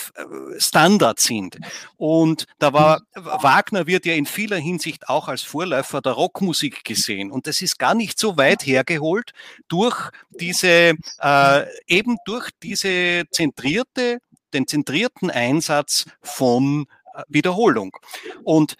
[0.59, 1.59] Standard sind.
[1.97, 7.33] Und da war, Wagner wird ja in vieler Hinsicht auch als Vorläufer der Rockmusik gesehen.
[7.33, 9.33] Und das ist gar nicht so weit hergeholt
[9.67, 14.19] durch diese, äh, eben durch diese zentrierte,
[14.53, 17.97] den zentrierten Einsatz von äh, Wiederholung.
[18.45, 18.77] Und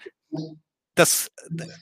[0.95, 1.31] das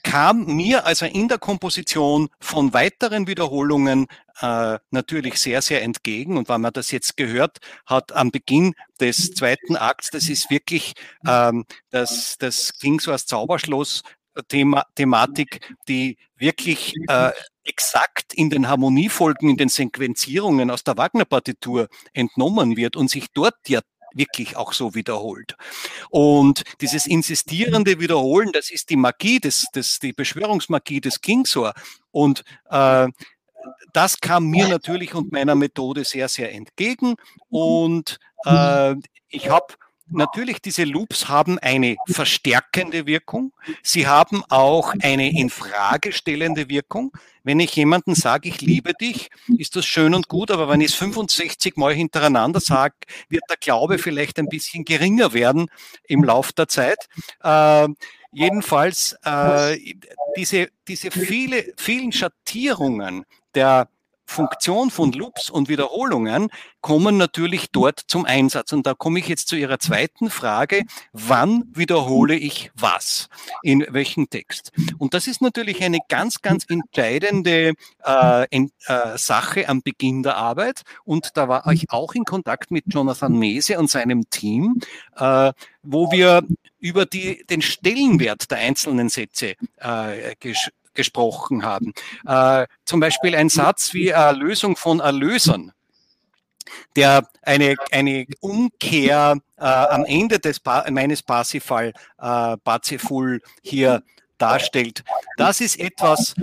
[0.02, 4.06] kam mir also in der Komposition von weiteren Wiederholungen
[4.40, 6.38] äh, natürlich sehr, sehr entgegen.
[6.38, 10.94] Und wenn man das jetzt gehört hat am Beginn des zweiten Akts, das ist wirklich,
[11.26, 14.02] ähm, das, das klingt so als Zauberschloss,
[14.48, 17.30] Thema, Thematik, die wirklich äh,
[17.64, 23.56] exakt in den Harmoniefolgen, in den Sequenzierungen aus der Wagner-Partitur entnommen wird und sich dort
[23.68, 23.80] ja
[24.14, 25.56] wirklich auch so wiederholt.
[26.10, 31.74] Und dieses insistierende Wiederholen, das ist die Magie, des, des, die Beschwörungsmagie des Kingsor.
[32.10, 33.08] Und äh,
[33.92, 37.14] das kam mir natürlich und meiner Methode sehr, sehr entgegen.
[37.48, 38.94] Und äh,
[39.28, 39.74] ich habe
[40.10, 43.52] natürlich, diese Loops haben eine verstärkende Wirkung.
[43.82, 47.12] Sie haben auch eine infragestellende Wirkung.
[47.42, 50.88] Wenn ich jemanden sage, ich liebe dich, ist das schön und gut, aber wenn ich
[50.88, 52.94] es 65 Mal hintereinander sage,
[53.28, 55.70] wird der Glaube vielleicht ein bisschen geringer werden
[56.06, 57.08] im Lauf der Zeit.
[57.42, 57.88] Äh,
[58.32, 59.78] jedenfalls äh,
[60.36, 63.88] diese, diese viele, vielen Schattierungen der
[64.30, 66.50] Funktion von Loops und Wiederholungen
[66.80, 68.72] kommen natürlich dort zum Einsatz.
[68.72, 70.84] Und da komme ich jetzt zu Ihrer zweiten Frage.
[71.12, 73.28] Wann wiederhole ich was?
[73.62, 74.72] In welchem Text?
[74.98, 77.74] Und das ist natürlich eine ganz, ganz entscheidende
[78.04, 80.82] äh, in, äh, Sache am Beginn der Arbeit.
[81.04, 84.80] Und da war ich auch in Kontakt mit Jonathan Mese und seinem Team,
[85.16, 85.52] äh,
[85.82, 86.44] wo wir
[86.78, 90.70] über die, den Stellenwert der einzelnen Sätze äh, ges
[91.00, 91.92] gesprochen haben.
[92.26, 95.72] Äh, zum Beispiel ein Satz wie Erlösung von Erlösern,
[96.94, 104.02] der eine, eine Umkehr äh, am Ende des meines Parsifal äh, Parziful hier
[104.36, 105.04] darstellt.
[105.36, 106.34] Das ist etwas,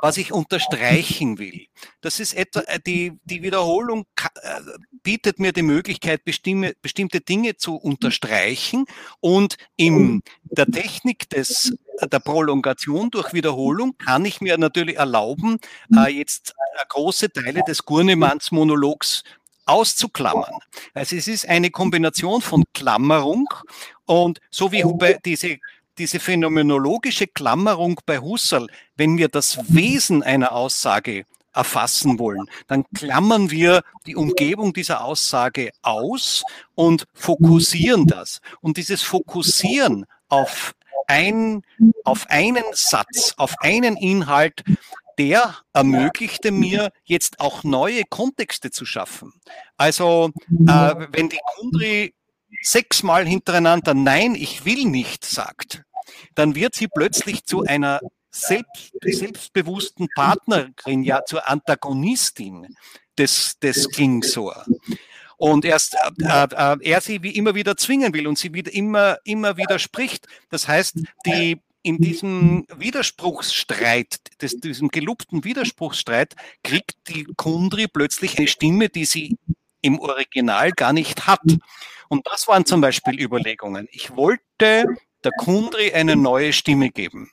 [0.00, 1.66] was ich unterstreichen will.
[2.00, 4.04] Das ist etwa, äh, die, die Wiederholung
[4.42, 4.60] äh,
[5.02, 8.86] bietet mir die Möglichkeit, bestimmte, bestimmte Dinge zu unterstreichen
[9.20, 15.58] und in der Technik des, der Prolongation durch Wiederholung kann ich mir natürlich erlauben,
[15.96, 16.54] äh, jetzt
[16.88, 19.22] große Teile des Gurnemanns Monologs
[19.64, 20.54] auszuklammern.
[20.94, 23.48] Also es ist eine Kombination von Klammerung
[24.06, 24.84] und so wie
[25.24, 25.58] diese
[25.98, 31.24] diese phänomenologische Klammerung bei Husserl, wenn wir das Wesen einer Aussage
[31.54, 36.42] erfassen wollen, dann klammern wir die Umgebung dieser Aussage aus
[36.74, 38.40] und fokussieren das.
[38.60, 40.74] Und dieses Fokussieren auf
[41.06, 41.62] ein,
[42.04, 44.64] auf einen Satz, auf einen Inhalt,
[45.18, 49.32] der ermöglichte mir jetzt auch neue Kontexte zu schaffen.
[49.76, 52.14] Also äh, wenn die Kundri
[52.62, 55.84] sechsmal hintereinander Nein, ich will nicht sagt,
[56.34, 58.00] dann wird sie plötzlich zu einer
[58.32, 62.74] selbst, selbstbewussten Partnerin, ja zur Antagonistin
[63.16, 64.64] des, des Klingsor.
[65.36, 69.18] Und erst äh, äh, er sie wie immer wieder zwingen will und sie wieder immer,
[69.24, 70.26] immer widerspricht.
[70.50, 78.46] Das heißt, die in diesem Widerspruchsstreit, des, diesem gelobten Widerspruchsstreit, kriegt die Kundri plötzlich eine
[78.46, 79.36] Stimme, die sie
[79.80, 81.42] im Original gar nicht hat.
[82.08, 83.88] Und das waren zum Beispiel Überlegungen.
[83.90, 84.86] Ich wollte
[85.24, 87.32] der Kundri eine neue Stimme geben.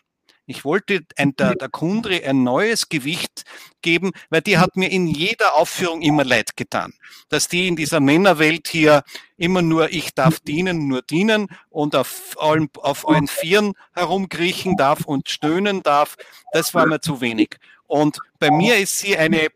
[0.50, 3.44] Ich wollte ein, der, der Kundri ein neues Gewicht
[3.84, 6.92] geben, weil die hat mir in jeder Aufführung immer leid getan.
[7.30, 9.04] Dass die in dieser Männerwelt hier
[9.38, 15.06] immer nur ich darf dienen, nur dienen und auf allen, auf allen Vieren herumkriechen darf
[15.06, 16.18] und stöhnen darf,
[16.52, 17.58] das war mir zu wenig.
[17.86, 19.50] Und bei mir ist sie eine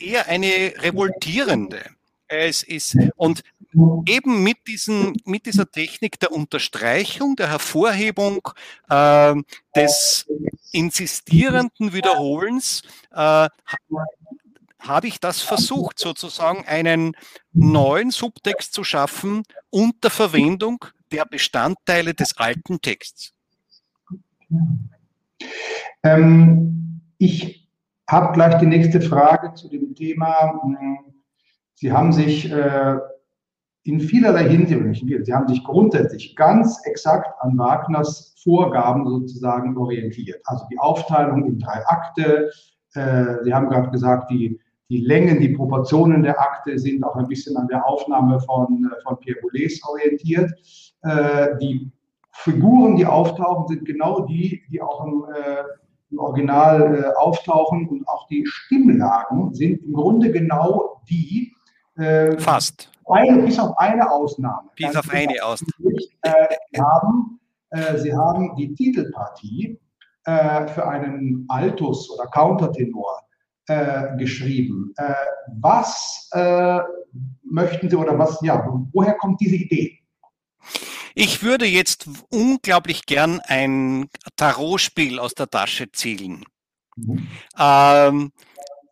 [0.00, 1.84] eher eine revoltierende.
[2.26, 3.44] Es ist, und
[4.06, 8.48] eben mit, diesen, mit dieser Technik der Unterstreichung, der Hervorhebung,
[8.88, 9.34] äh,
[9.74, 10.26] des
[10.72, 13.48] insistierenden Wiederholens, äh,
[14.78, 17.16] habe ich das versucht, sozusagen einen
[17.52, 23.32] neuen Subtext zu schaffen unter Verwendung der Bestandteile des alten Texts.
[26.02, 27.68] Ähm, ich
[28.08, 30.60] habe gleich die nächste Frage zu dem Thema.
[30.62, 30.98] Hm,
[31.74, 32.96] Sie haben sich äh,
[33.84, 40.40] in vielerlei Hinsicht, sie haben sich grundsätzlich ganz exakt an Wagners Vorgaben sozusagen orientiert.
[40.44, 42.50] Also die Aufteilung in drei Akte.
[42.94, 44.58] Äh, sie haben gerade gesagt, die,
[44.88, 49.02] die Längen, die Proportionen der Akte sind auch ein bisschen an der Aufnahme von, äh,
[49.02, 50.52] von Pierre Boulez orientiert.
[51.02, 51.90] Äh, die
[52.32, 55.24] Figuren, die auftauchen, sind genau die, die auch im,
[56.10, 61.52] im Original auftauchen und auch die Stimmlagen sind im Grunde genau die.
[62.38, 64.70] Fast eine, bis auf eine Ausnahme.
[64.76, 65.96] Bis auf eine Ausnahme.
[66.22, 67.40] Äh, haben,
[67.70, 69.78] äh, Sie haben die Titelpartie
[70.24, 73.22] äh, für einen Altus oder Countertenor
[73.66, 74.92] äh, geschrieben.
[74.96, 75.14] Äh,
[75.60, 76.80] was äh,
[77.44, 79.98] möchten Sie oder was, ja, woher kommt diese Idee?
[81.14, 86.44] Ich würde jetzt unglaublich gern ein Tarotspiel aus der Tasche zielen.
[86.96, 87.28] Mhm.
[87.58, 88.32] Ähm,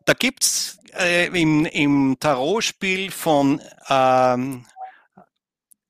[0.05, 4.65] da gibt es äh, im, im Tarotspiel von ähm,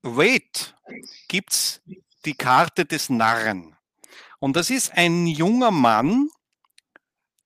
[0.02, 0.42] Wade
[1.28, 1.82] gibt's
[2.26, 3.76] die Karte des Narren.
[4.40, 6.30] Und das ist ein junger Mann,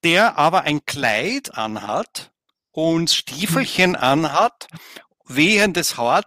[0.04, 2.32] der aber ein Kleid anhat
[2.72, 4.68] und Stiefelchen anhat,
[5.26, 6.24] während es Haar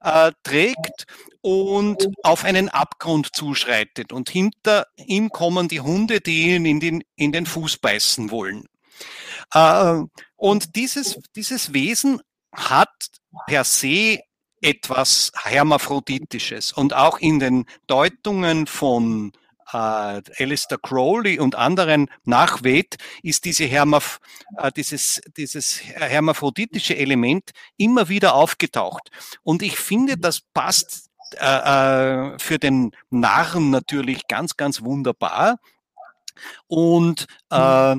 [0.00, 1.06] äh, trägt
[1.40, 4.12] und auf einen Abgrund zuschreitet.
[4.12, 8.68] Und hinter ihm kommen die Hunde, die ihn in den, in den Fuß beißen wollen.
[9.52, 10.02] Äh,
[10.36, 12.20] und dieses, dieses Wesen
[12.52, 12.92] hat
[13.46, 14.20] per se
[14.60, 16.72] etwas Hermaphroditisches.
[16.72, 19.32] Und auch in den Deutungen von
[19.72, 24.18] äh, Alistair Crowley und anderen nachweht, ist diese Hermaph
[24.56, 29.10] äh, dieses, dieses hermaphroditische Element immer wieder aufgetaucht.
[29.42, 35.58] Und ich finde, das passt äh, äh für den Narren natürlich ganz, ganz wunderbar.
[36.66, 37.96] Und äh,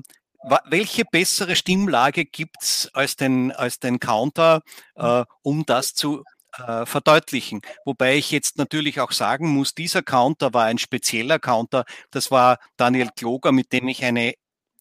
[0.65, 4.61] welche bessere Stimmlage gibt's als den, als den Counter,
[4.95, 6.23] äh, um das zu
[6.57, 7.61] äh, verdeutlichen?
[7.85, 11.85] Wobei ich jetzt natürlich auch sagen muss, dieser Counter war ein spezieller Counter.
[12.11, 14.33] Das war Daniel Kloger, mit dem ich eine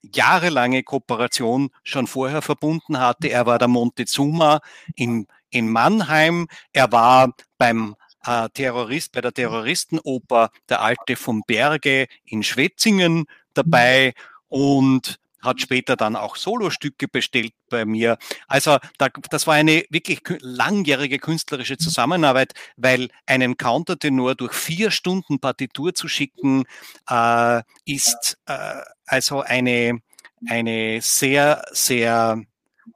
[0.02, 3.28] jahrelange Kooperation schon vorher verbunden hatte.
[3.28, 4.60] Er war der Montezuma
[4.94, 6.46] in, in Mannheim.
[6.72, 14.14] Er war beim äh, Terrorist, bei der Terroristenoper Der Alte vom Berge in Schwetzingen dabei
[14.48, 18.18] und hat später dann auch Solostücke bestellt bei mir.
[18.46, 21.78] Also da, das war eine wirklich langjährige künstlerische mhm.
[21.78, 26.64] Zusammenarbeit, weil einen Countertenor durch vier Stunden Partitur zu schicken,
[27.08, 30.00] äh, ist äh, also eine,
[30.48, 32.42] eine sehr, sehr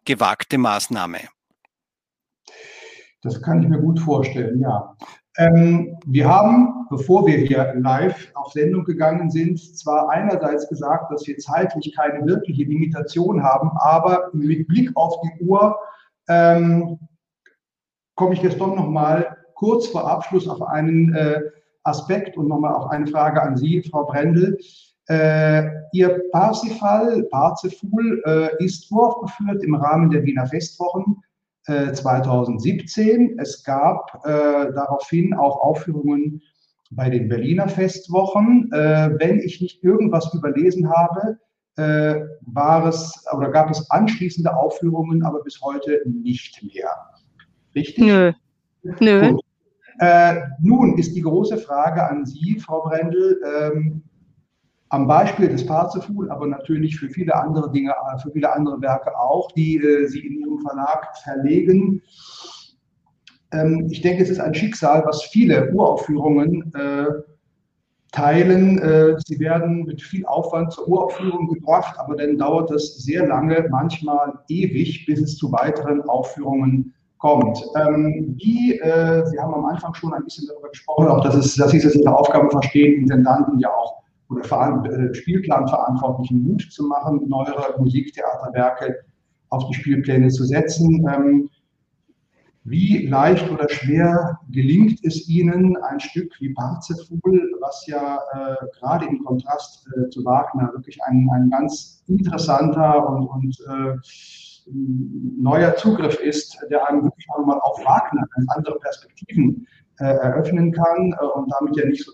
[0.04, 1.20] gewagte Maßnahme.
[3.22, 4.96] Das kann ich mir gut vorstellen, ja.
[5.38, 11.26] Ähm, wir haben, bevor wir hier live auf Sendung gegangen sind, zwar einerseits gesagt, dass
[11.26, 15.78] wir zeitlich keine wirkliche Limitation haben, aber mit Blick auf die Uhr
[16.28, 16.98] ähm,
[18.14, 21.40] komme ich jetzt doch noch mal kurz vor Abschluss auf einen, äh,
[21.84, 24.58] Aspekt und nochmal auch eine Frage an Sie, Frau Brendel.
[25.08, 31.22] Äh, Ihr Parsifal, Parziful, äh, ist uraufgeführt im Rahmen der Wiener Festwochen
[31.66, 33.38] äh, 2017.
[33.38, 36.42] Es gab äh, daraufhin auch Aufführungen
[36.90, 38.70] bei den Berliner Festwochen.
[38.72, 41.38] Äh, wenn ich nicht irgendwas überlesen habe,
[41.76, 46.90] äh, war es oder gab es anschließende Aufführungen, aber bis heute nicht mehr.
[47.74, 48.04] Richtig?
[48.04, 48.32] Nö.
[49.00, 49.38] Nö.
[49.98, 54.02] Äh, nun ist die große Frage an Sie, Frau Brendel, ähm,
[54.92, 59.50] am Beispiel des Parziful, aber natürlich für viele andere Dinge, für viele andere Werke auch,
[59.52, 62.02] die äh, Sie in Ihrem Verlag verlegen.
[63.52, 67.06] Ähm, ich denke, es ist ein Schicksal, was viele Uraufführungen äh,
[68.12, 68.78] teilen.
[68.80, 73.66] Äh, sie werden mit viel Aufwand zur Uraufführung gebracht, aber dann dauert es sehr lange,
[73.70, 77.64] manchmal ewig, bis es zu weiteren Aufführungen kommt.
[77.76, 81.54] Ähm, wie, äh, Sie haben am Anfang schon ein bisschen darüber gesprochen, auch dass, es,
[81.54, 84.01] dass Sie es in der Aufgabe verstehen, Intendanten ja auch
[84.32, 89.04] oder äh, Spielplanverantwortlichen Mut zu machen, neuere Musiktheaterwerke
[89.50, 91.06] auf die Spielpläne zu setzen.
[91.12, 91.50] Ähm,
[92.64, 99.06] wie leicht oder schwer gelingt es Ihnen, ein Stück wie Parzefugel, was ja äh, gerade
[99.06, 103.96] im Kontrast äh, zu Wagner wirklich ein, ein ganz interessanter und, und äh,
[105.40, 109.66] neuer Zugriff ist, der einem wirklich auch mal auf Wagner ganz andere Perspektiven
[109.98, 112.12] äh, eröffnen kann äh, und damit ja nicht so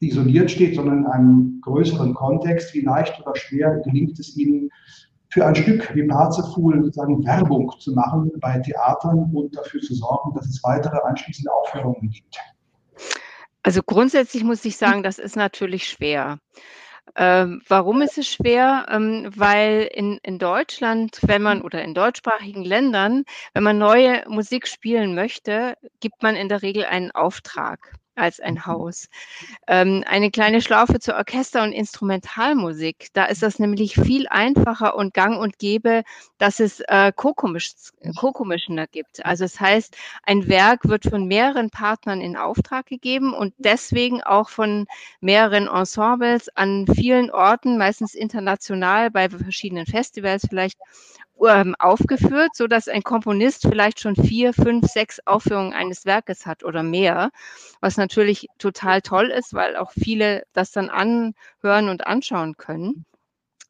[0.00, 2.74] isoliert steht, sondern in einem größeren Kontext.
[2.74, 4.70] Wie leicht oder schwer gelingt es Ihnen,
[5.34, 10.32] für ein Stück wie Parzeful sozusagen Werbung zu machen bei Theatern und dafür zu sorgen,
[10.34, 12.36] dass es weitere anschließende Aufführungen gibt?
[13.64, 16.38] Also grundsätzlich muss ich sagen, das ist natürlich schwer.
[17.16, 18.86] Ähm, warum ist es schwer?
[18.90, 23.24] Ähm, weil in, in Deutschland, wenn man oder in deutschsprachigen Ländern,
[23.54, 28.54] wenn man neue Musik spielen möchte, gibt man in der Regel einen Auftrag als ein
[28.54, 28.66] mhm.
[28.66, 29.08] Haus.
[29.66, 33.08] Ähm, eine kleine Schlaufe zur Orchester- und Instrumentalmusik.
[33.14, 36.02] Da ist das nämlich viel einfacher und gang und gäbe,
[36.38, 39.24] dass es äh, Co-Commissioner gibt.
[39.24, 44.20] Also es das heißt, ein Werk wird von mehreren Partnern in Auftrag gegeben und deswegen
[44.22, 44.86] auch von
[45.20, 50.78] mehreren Ensembles an vielen Orten, meistens international bei verschiedenen Festivals vielleicht
[51.46, 56.64] ähm, aufgeführt, so dass ein Komponist vielleicht schon vier, fünf, sechs Aufführungen eines Werkes hat
[56.64, 57.30] oder mehr,
[57.80, 63.04] was natürlich total toll ist, weil auch viele das dann anhören und anschauen können.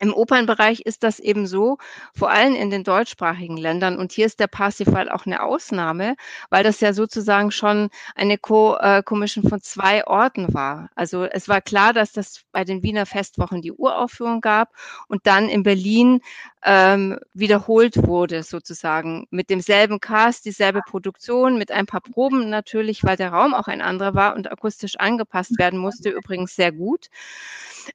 [0.04, 1.78] Im Opernbereich ist das eben so,
[2.14, 3.96] vor allem in den deutschsprachigen Ländern.
[3.96, 6.16] Und hier ist der Parsifal auch eine Ausnahme,
[6.50, 10.90] weil das ja sozusagen schon eine Co-Commission von zwei Orten war.
[10.94, 14.74] Also es war klar, dass das bei den Wiener Festwochen die Uraufführung gab
[15.08, 16.20] und dann in Berlin
[16.64, 23.16] ähm, wiederholt wurde, sozusagen mit demselben Cast, dieselbe Produktion, mit ein paar Proben natürlich, weil
[23.16, 27.08] der Raum auch ein anderer war und akustisch angepasst werden musste, übrigens sehr gut.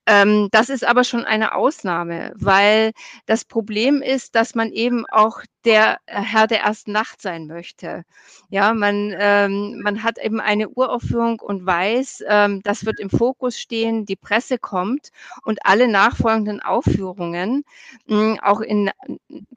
[0.06, 2.92] Ähm, das ist aber schon eine Ausnahme, weil
[3.26, 8.04] das Problem ist, dass man eben auch der äh, Herr der ersten Nacht sein möchte.
[8.50, 13.60] Ja, man, ähm, man hat eben eine Uraufführung und weiß, ähm, das wird im Fokus
[13.60, 15.10] stehen, die Presse kommt
[15.44, 17.64] und alle nachfolgenden Aufführungen,
[18.08, 18.90] mh, hm, auch in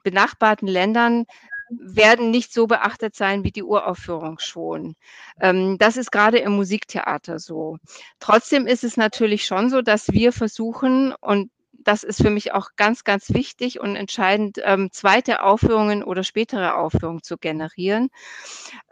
[0.03, 1.25] benachbarten Ländern,
[1.79, 4.95] werden nicht so beachtet sein wie die Uraufführung schon.
[5.39, 7.77] Ähm, das ist gerade im Musiktheater so.
[8.19, 11.49] Trotzdem ist es natürlich schon so, dass wir versuchen, und
[11.83, 16.75] das ist für mich auch ganz, ganz wichtig und entscheidend, ähm, zweite Aufführungen oder spätere
[16.75, 18.09] Aufführungen zu generieren.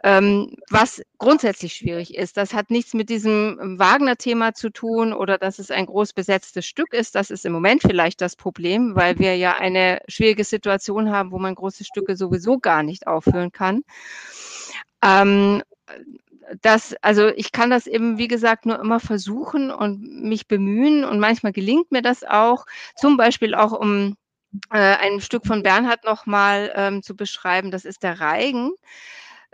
[0.02, 5.58] Ähm, was grundsätzlich schwierig ist, das hat nichts mit diesem Wagner-Thema zu tun oder dass
[5.58, 7.14] es ein groß besetztes Stück ist.
[7.14, 11.38] Das ist im Moment vielleicht das Problem, weil wir ja eine schwierige Situation haben, wo
[11.38, 13.82] man große Stücke sowieso gar nicht aufführen kann.
[15.02, 15.62] Ähm,
[16.60, 21.20] das, also ich kann das eben, wie gesagt, nur immer versuchen und mich bemühen und
[21.20, 22.66] manchmal gelingt mir das auch,
[22.96, 24.16] zum Beispiel auch um
[24.70, 28.72] äh, ein Stück von Bernhard nochmal ähm, zu beschreiben, das ist der Reigen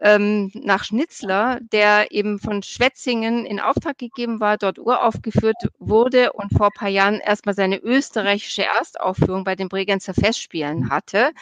[0.01, 6.53] ähm, nach Schnitzler, der eben von Schwetzingen in Auftrag gegeben war, dort uraufgeführt wurde und
[6.57, 11.33] vor paar Jahren erstmal seine österreichische Erstaufführung bei den Bregenzer Festspielen hatte,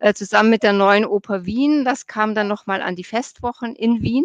[0.00, 1.84] äh, zusammen mit der neuen Oper Wien.
[1.84, 4.24] Das kam dann nochmal an die Festwochen in Wien.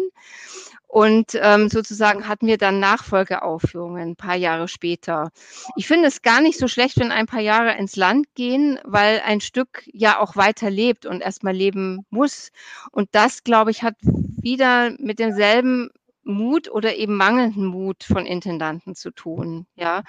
[0.96, 5.30] Und ähm, sozusagen hatten wir dann Nachfolgeaufführungen ein paar Jahre später.
[5.76, 9.20] Ich finde es gar nicht so schlecht, wenn ein paar Jahre ins Land gehen, weil
[9.22, 12.50] ein Stück ja auch weiter lebt und erstmal leben muss.
[12.92, 15.90] Und das, glaube ich, hat wieder mit demselben
[16.26, 19.66] Mut oder eben mangelnden Mut von Intendanten zu tun.
[19.76, 20.02] Ja,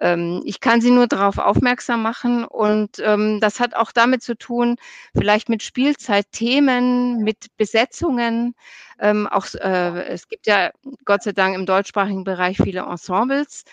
[0.00, 4.36] ähm, ich kann sie nur darauf aufmerksam machen und ähm, das hat auch damit zu
[4.36, 4.76] tun,
[5.16, 8.54] vielleicht mit Spielzeitthemen, mit Besetzungen.
[9.00, 10.70] Ähm, auch äh, es gibt ja
[11.04, 13.64] Gott sei Dank im deutschsprachigen Bereich viele Ensembles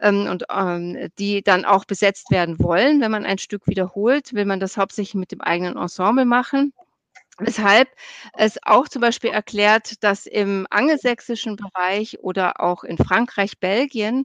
[0.00, 4.44] ähm, und ähm, die dann auch besetzt werden wollen, wenn man ein Stück wiederholt, will
[4.44, 6.72] man das hauptsächlich mit dem eigenen Ensemble machen.
[7.38, 7.88] Weshalb
[8.34, 14.24] es auch zum Beispiel erklärt, dass im angelsächsischen Bereich oder auch in Frankreich, Belgien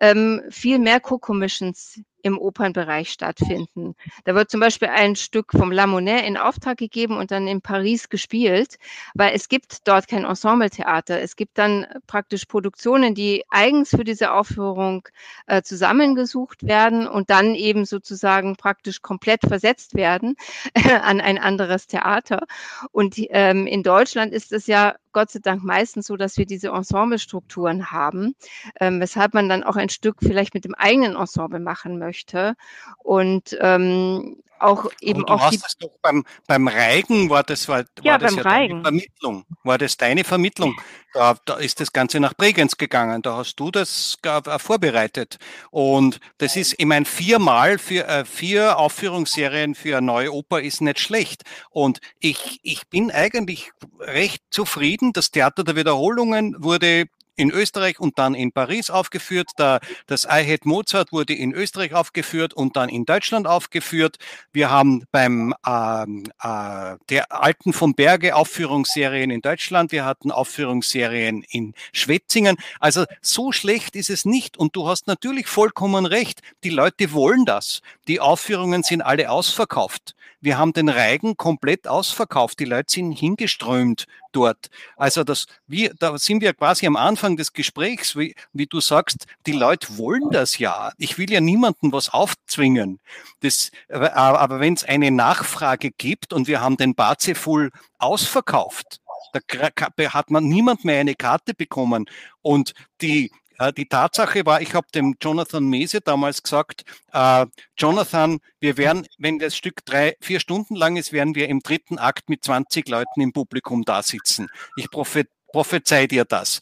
[0.00, 3.94] ähm, viel mehr Co-Commissions im Opernbereich stattfinden.
[4.24, 7.60] Da wird zum Beispiel ein Stück vom La Monnaie in Auftrag gegeben und dann in
[7.60, 8.76] Paris gespielt,
[9.14, 11.20] weil es gibt dort kein Ensembletheater.
[11.20, 15.08] Es gibt dann praktisch Produktionen, die eigens für diese Aufführung
[15.46, 20.36] äh, zusammengesucht werden und dann eben sozusagen praktisch komplett versetzt werden
[21.02, 22.46] an ein anderes Theater.
[22.92, 26.68] Und ähm, in Deutschland ist es ja Gott sei Dank meistens so, dass wir diese
[26.68, 28.34] Ensemblestrukturen haben,
[28.80, 32.54] ähm, weshalb man dann auch ein Stück vielleicht mit dem eigenen Ensemble machen möchte.
[32.98, 35.38] Und ähm, auch eben auch.
[35.38, 38.50] Du hast es doch beim, beim Reigen, war das, war, ja, war das beim ja
[38.50, 38.68] Reigen.
[38.70, 39.44] deine Vermittlung?
[39.64, 40.80] War das deine Vermittlung?
[41.14, 43.22] Da, da ist das Ganze nach Bregenz gegangen.
[43.22, 45.38] Da hast du das äh, vorbereitet.
[45.70, 50.80] Und das ist, ich meine, viermal für äh, vier Aufführungsserien für eine neue Oper ist
[50.80, 51.42] nicht schlecht.
[51.70, 55.12] Und ich, ich bin eigentlich recht zufrieden.
[55.12, 57.06] Das Theater der Wiederholungen wurde
[57.36, 59.50] in Österreich und dann in Paris aufgeführt.
[59.56, 64.18] Da, das I Hate Mozart wurde in Österreich aufgeführt und dann in Deutschland aufgeführt.
[64.52, 69.92] Wir haben beim ähm, äh, der Alten vom Berge Aufführungsserien in Deutschland.
[69.92, 72.56] Wir hatten Aufführungsserien in Schwetzingen.
[72.80, 74.56] Also so schlecht ist es nicht.
[74.56, 76.40] Und du hast natürlich vollkommen recht.
[76.64, 77.80] Die Leute wollen das.
[78.08, 80.14] Die Aufführungen sind alle ausverkauft.
[80.42, 82.58] Wir haben den Reigen komplett ausverkauft.
[82.58, 84.70] Die Leute sind hingeströmt dort.
[84.96, 89.26] Also das, wir, da sind wir quasi am Anfang des Gesprächs, wie, wie du sagst,
[89.46, 90.90] die Leute wollen das ja.
[90.98, 92.98] Ich will ja niemandem was aufzwingen.
[93.40, 98.98] Das, aber wenn es eine Nachfrage gibt und wir haben den Barzeful ausverkauft,
[99.32, 102.06] da hat man niemand mehr eine Karte bekommen.
[102.40, 103.30] Und die,
[103.76, 107.46] die Tatsache war, ich habe dem Jonathan Mese damals gesagt, äh,
[107.76, 111.98] Jonathan, wir werden, wenn das Stück drei, vier Stunden lang ist, werden wir im dritten
[111.98, 114.48] Akt mit 20 Leuten im Publikum da sitzen.
[114.76, 116.60] Ich prophe prophezei dir das.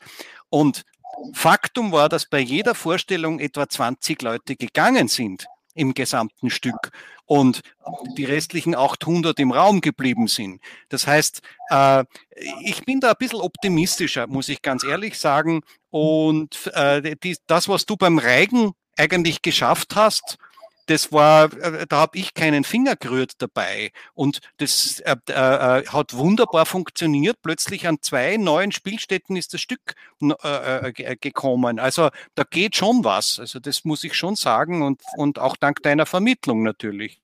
[0.49, 0.85] Und
[1.33, 6.91] Faktum war, dass bei jeder Vorstellung etwa 20 Leute gegangen sind im gesamten Stück
[7.27, 7.61] und
[8.17, 10.61] die restlichen 800 im Raum geblieben sind.
[10.89, 12.05] Das heißt, äh,
[12.63, 15.63] ich bin da ein bisschen optimistischer, muss ich ganz ehrlich sagen.
[15.91, 20.39] Und äh, die, das, was du beim Reigen eigentlich geschafft hast,
[20.91, 23.93] das war, äh, da habe ich keinen Finger gerührt dabei.
[24.13, 27.37] Und das äh, äh, hat wunderbar funktioniert.
[27.43, 31.79] Plötzlich an zwei neuen Spielstätten ist das Stück äh, äh gekommen.
[31.79, 33.39] Also da geht schon was.
[33.39, 37.20] Also das muss ich schon sagen und, und auch dank deiner Vermittlung natürlich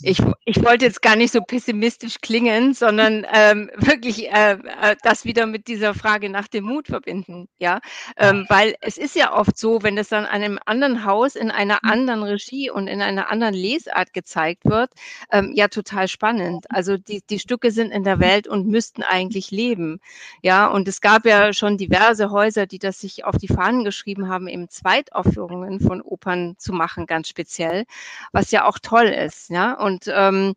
[0.00, 5.24] ich, ich wollte jetzt gar nicht so pessimistisch klingen, sondern ähm, wirklich äh, äh, das
[5.24, 7.48] wieder mit dieser Frage nach dem Mut verbinden.
[7.58, 7.80] Ja,
[8.16, 11.50] ähm, weil es ist ja oft so, wenn es dann an einem anderen Haus in
[11.50, 11.90] einer mhm.
[11.90, 14.92] anderen Regie und in einer anderen Lesart gezeigt wird,
[15.32, 16.66] ähm, ja total spannend.
[16.70, 20.00] Also die, die Stücke sind in der Welt und müssten eigentlich leben.
[20.42, 24.28] Ja, und es gab ja schon diverse Häuser, die das sich auf die Fahnen geschrieben
[24.28, 27.84] haben, eben Zweitaufführungen von Opern zu machen, ganz speziell,
[28.30, 29.50] was ja auch toll ist.
[29.50, 30.54] Ja, und ähm,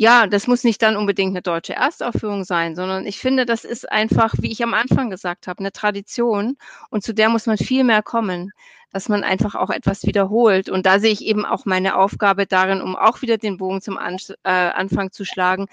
[0.00, 3.90] ja, das muss nicht dann unbedingt eine deutsche Erstaufführung sein, sondern ich finde, das ist
[3.90, 6.56] einfach, wie ich am Anfang gesagt habe, eine Tradition
[6.90, 8.52] und zu der muss man viel mehr kommen
[8.92, 10.68] dass man einfach auch etwas wiederholt.
[10.68, 13.98] Und da sehe ich eben auch meine Aufgabe darin, um auch wieder den Bogen zum
[13.98, 15.66] An äh, Anfang zu schlagen,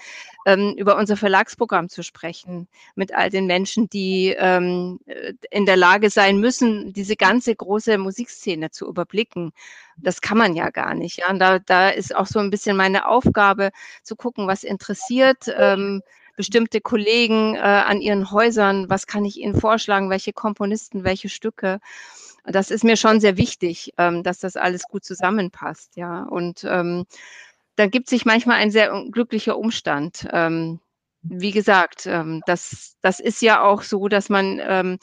[0.44, 5.00] ähm, über unser Verlagsprogramm zu sprechen, mit all den Menschen, die ähm,
[5.50, 9.52] in der Lage sein müssen, diese ganze große Musikszene zu überblicken.
[9.96, 11.18] Das kann man ja gar nicht.
[11.18, 11.30] Ja?
[11.30, 13.70] Und da, da ist auch so ein bisschen meine Aufgabe,
[14.02, 15.50] zu gucken, was interessiert.
[15.56, 16.02] Ähm,
[16.36, 21.80] bestimmte Kollegen äh, an ihren Häusern, was kann ich ihnen vorschlagen, welche Komponisten, welche Stücke
[22.46, 26.22] das ist mir schon sehr wichtig, ähm, dass das alles gut zusammenpasst, ja.
[26.24, 27.06] Und ähm,
[27.76, 30.26] da gibt sich manchmal ein sehr glücklicher Umstand.
[30.32, 30.80] Ähm,
[31.22, 34.98] wie gesagt, ähm, das, das ist ja auch so, dass man ähm,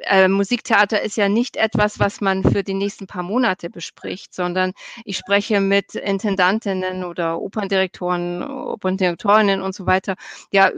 [0.00, 4.72] äh, Musiktheater ist ja nicht etwas, was man für die nächsten paar Monate bespricht, sondern
[5.04, 10.14] ich spreche mit Intendantinnen oder Operndirektoren, Operndirektorinnen und so weiter,
[10.52, 10.70] ja,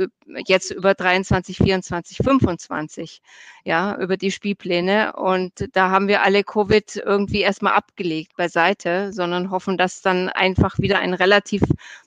[0.47, 3.21] jetzt über 23, 24, 25,
[3.65, 5.15] ja, über die Spielpläne.
[5.15, 10.79] Und da haben wir alle Covid irgendwie erstmal abgelegt beiseite, sondern hoffen, dass dann einfach
[10.79, 11.63] wieder ein relativ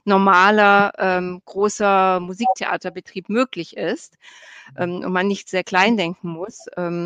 [0.06, 4.18] normaler, ähm, großer Musiktheaterbetrieb möglich ist
[4.78, 6.66] ähm, und man nicht sehr klein denken muss.
[6.78, 7.03] Ähm,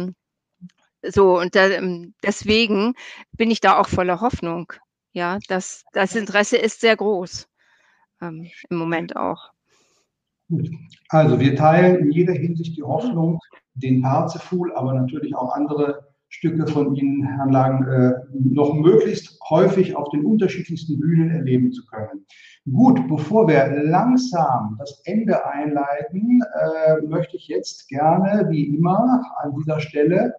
[1.03, 2.93] so, und da, ähm, deswegen
[3.31, 4.73] bin ich da auch voller Hoffnung.
[5.13, 7.47] Ja, das, das Interesse ist sehr groß
[8.21, 9.51] ähm, im Moment auch.
[11.09, 13.39] Also wir teilen in jeder Hinsicht die Hoffnung,
[13.73, 19.95] den Parzival, aber natürlich auch andere Stücke von Ihnen, Herrn Lang, äh, noch möglichst häufig
[19.95, 22.25] auf den unterschiedlichsten Bühnen erleben zu können.
[22.71, 29.53] Gut, bevor wir langsam das Ende einleiten, äh, möchte ich jetzt gerne, wie immer, an
[29.57, 30.35] dieser Stelle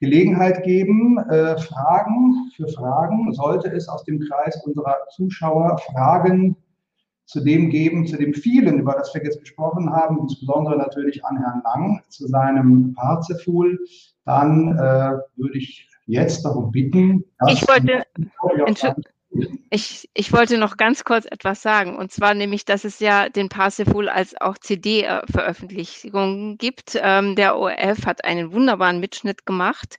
[0.00, 6.56] Gelegenheit geben, äh, Fragen für Fragen, sollte es aus dem Kreis unserer Zuschauer Fragen
[7.26, 11.36] zu dem geben, zu dem vielen, über das wir jetzt gesprochen haben, insbesondere natürlich an
[11.36, 13.78] Herrn Lang zu seinem Parzeful,
[14.24, 18.02] dann äh, würde ich jetzt darum bitten, dass ich wollte,
[19.70, 23.48] ich, ich wollte noch ganz kurz etwas sagen, und zwar nämlich, dass es ja den
[23.48, 26.98] Parsifal als auch CD-Veröffentlichung gibt.
[27.00, 29.96] Ähm, der ORF hat einen wunderbaren Mitschnitt gemacht.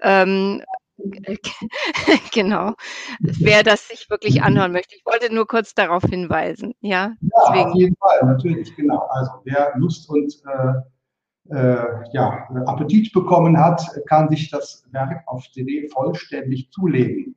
[0.00, 0.62] Ähm,
[2.32, 2.74] genau,
[3.20, 4.96] wer das sich wirklich anhören möchte.
[4.96, 6.74] Ich wollte nur kurz darauf hinweisen.
[6.80, 9.06] Ja, ja auf jeden Fall, natürlich, genau.
[9.10, 15.48] Also wer Lust und äh, äh, ja, Appetit bekommen hat, kann sich das Werk auf
[15.52, 17.36] CD vollständig zulegen.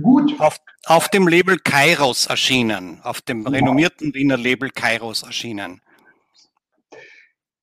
[0.00, 0.40] Gut.
[0.40, 3.50] Auf, auf dem Label Kairos erschienen, auf dem ja.
[3.50, 5.80] renommierten Wiener Label Kairos erschienen.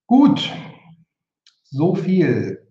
[0.05, 0.51] Gut,
[1.63, 2.65] so viel.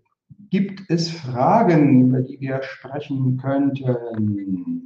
[0.50, 4.84] Gibt es Fragen, über die wir sprechen könnten?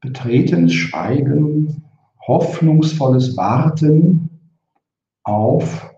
[0.00, 1.84] Betretenes Schweigen,
[2.26, 4.29] hoffnungsvolles Warten
[5.30, 5.94] auf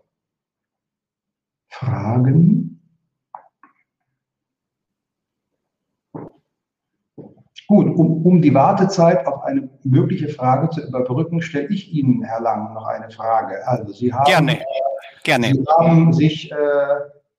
[1.70, 2.80] Fragen.
[7.66, 12.42] Gut, um, um, die Wartezeit auf eine mögliche Frage zu überbrücken, stelle ich Ihnen, Herr
[12.42, 13.66] Lang, noch eine Frage.
[13.66, 14.62] Also Sie haben, gerne,
[15.22, 15.46] gerne.
[15.46, 16.56] Sie haben sich äh,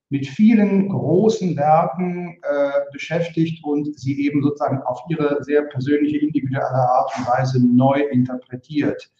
[0.08, 6.74] mit vielen großen Werken äh, beschäftigt und sie eben sozusagen auf Ihre sehr persönliche, individuelle
[6.74, 9.12] Art und Weise neu interpretiert.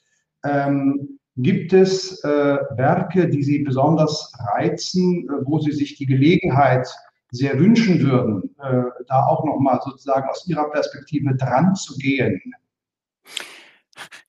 [0.45, 6.89] Ähm, Gibt es äh, Werke, die Sie besonders reizen, äh, wo Sie sich die Gelegenheit
[7.31, 12.41] sehr wünschen würden, äh, da auch nochmal sozusagen aus Ihrer Perspektive dran zu gehen?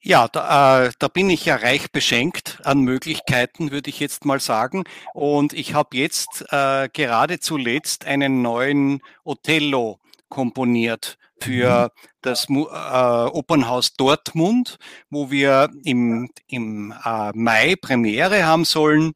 [0.01, 4.39] Ja, da, äh, da bin ich ja reich beschenkt an Möglichkeiten, würde ich jetzt mal
[4.39, 4.83] sagen.
[5.13, 9.99] Und ich habe jetzt äh, gerade zuletzt einen neuen Othello
[10.29, 12.09] komponiert für mhm.
[12.21, 14.77] das äh, Opernhaus Dortmund,
[15.09, 19.13] wo wir im, im äh, Mai Premiere haben sollen.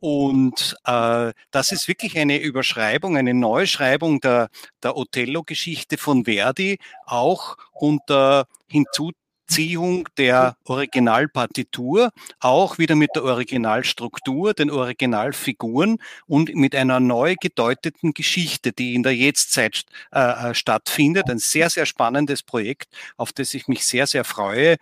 [0.00, 4.48] Und äh, das ist wirklich eine Überschreibung, eine Neuschreibung der,
[4.82, 9.12] der Othello-Geschichte von Verdi, auch unter hinzu
[9.50, 15.98] Beziehung der Originalpartitur, auch wieder mit der Originalstruktur, den Originalfiguren
[16.28, 19.82] und mit einer neu gedeuteten Geschichte, die in der Jetztzeit
[20.12, 21.28] äh, äh, stattfindet.
[21.28, 24.76] Ein sehr, sehr spannendes Projekt, auf das ich mich sehr, sehr freue.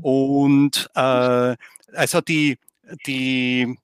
[0.00, 1.56] Und äh,
[1.92, 2.58] also die,
[3.06, 3.76] die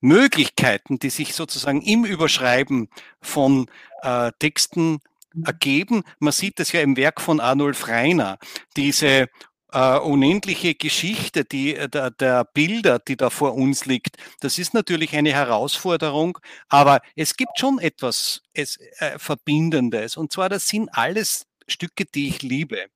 [0.00, 2.88] Möglichkeiten, die sich sozusagen im Überschreiben
[3.22, 3.66] von
[4.02, 4.98] äh, Texten
[5.44, 6.02] ergeben.
[6.18, 8.38] Man sieht das ja im Werk von Arnulf Reiner,
[8.76, 9.28] diese
[9.74, 14.16] äh, unendliche Geschichte die, äh, der, der Bilder, die da vor uns liegt.
[14.40, 20.16] Das ist natürlich eine Herausforderung, aber es gibt schon etwas es, äh, Verbindendes.
[20.16, 22.86] Und zwar, das sind alles Stücke, die ich liebe.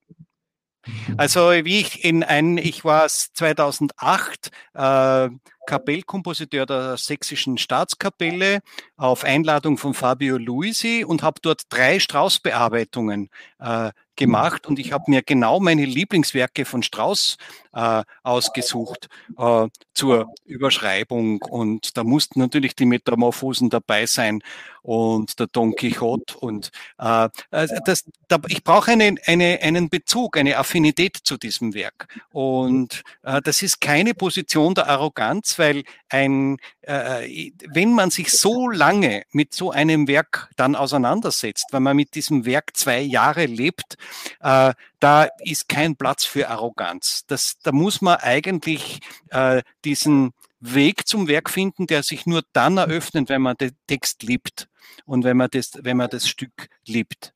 [1.17, 5.29] Also wie ich in ein, ich war 2008 äh,
[5.67, 8.61] Kapellkompositeur der Sächsischen Staatskapelle
[8.97, 13.29] auf Einladung von Fabio Luisi und habe dort drei Strauß-Bearbeitungen
[13.59, 17.39] äh, gemacht und ich habe mir genau meine Lieblingswerke von Strauss
[17.73, 19.09] äh, ausgesucht
[19.39, 21.41] äh, zur Überschreibung.
[21.43, 24.43] Und da mussten natürlich die Metamorphosen dabei sein
[24.83, 30.37] und der Don Quixote und äh, also das, da, ich brauche eine, eine, einen Bezug,
[30.37, 32.09] eine Affinität zu diesem Werk.
[32.33, 38.69] Und äh, das ist keine Position der Arroganz, weil ein, äh, wenn man sich so
[38.69, 43.97] lange mit so einem Werk dann auseinandersetzt, wenn man mit diesem Werk zwei Jahre lebt,
[44.41, 47.25] äh, da ist kein Platz für Arroganz.
[47.27, 49.01] Das, da muss man eigentlich
[49.31, 54.23] äh, diesen Weg zum Werk finden, der sich nur dann eröffnet, wenn man den Text
[54.23, 54.69] liebt
[55.05, 57.33] und wenn man das, wenn man das Stück liebt.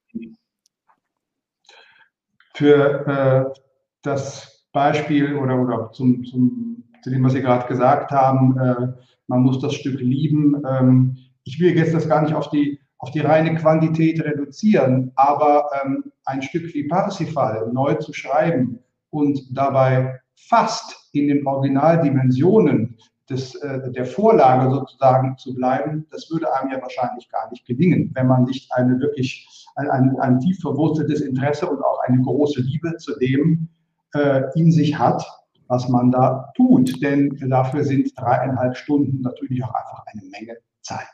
[2.54, 3.06] Für
[3.54, 3.60] äh,
[4.02, 8.92] das Beispiel oder, oder zum, zum, zu dem, was Sie gerade gesagt haben, äh,
[9.26, 10.62] man muss das Stück lieben.
[10.68, 15.68] Ähm, ich will jetzt das gar nicht auf die, auf die reine Quantität reduzieren, aber
[15.82, 18.78] ähm, ein Stück wie Parsifal neu zu schreiben
[19.10, 22.96] und dabei fast in den Originaldimensionen
[23.28, 28.12] des, äh, der Vorlage sozusagen zu bleiben, das würde einem ja wahrscheinlich gar nicht gelingen,
[28.14, 32.60] wenn man nicht eine wirklich ein, ein, ein tief verwurzeltes Interesse und auch eine große
[32.60, 33.68] Liebe zu dem
[34.14, 35.26] äh, in sich hat,
[35.66, 37.02] was man da tut.
[37.02, 41.08] Denn dafür sind dreieinhalb Stunden natürlich auch einfach eine Menge Zeit.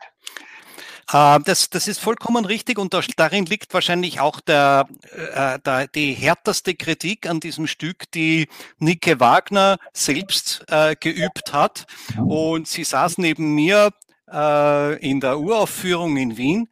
[1.12, 6.12] Äh, das, das ist vollkommen richtig und darin liegt wahrscheinlich auch der, äh, der, die
[6.12, 8.48] härteste Kritik an diesem Stück, die
[8.78, 11.86] Nike Wagner selbst äh, geübt hat.
[12.18, 13.90] Und sie saß neben mir
[14.30, 16.68] äh, in der Uraufführung in Wien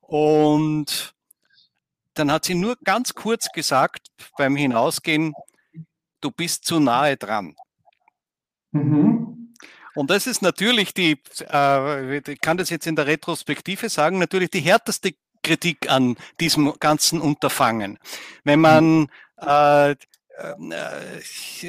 [0.00, 1.14] und
[2.14, 5.34] dann hat sie nur ganz kurz gesagt beim Hinausgehen,
[6.20, 7.54] du bist zu nahe dran.
[8.72, 9.47] Mhm.
[9.94, 11.18] Und das ist natürlich die,
[11.52, 16.72] äh, ich kann das jetzt in der Retrospektive sagen, natürlich die härteste Kritik an diesem
[16.78, 17.98] ganzen Unterfangen.
[18.44, 19.08] Wenn man
[19.40, 19.94] äh,
[20.38, 21.20] äh,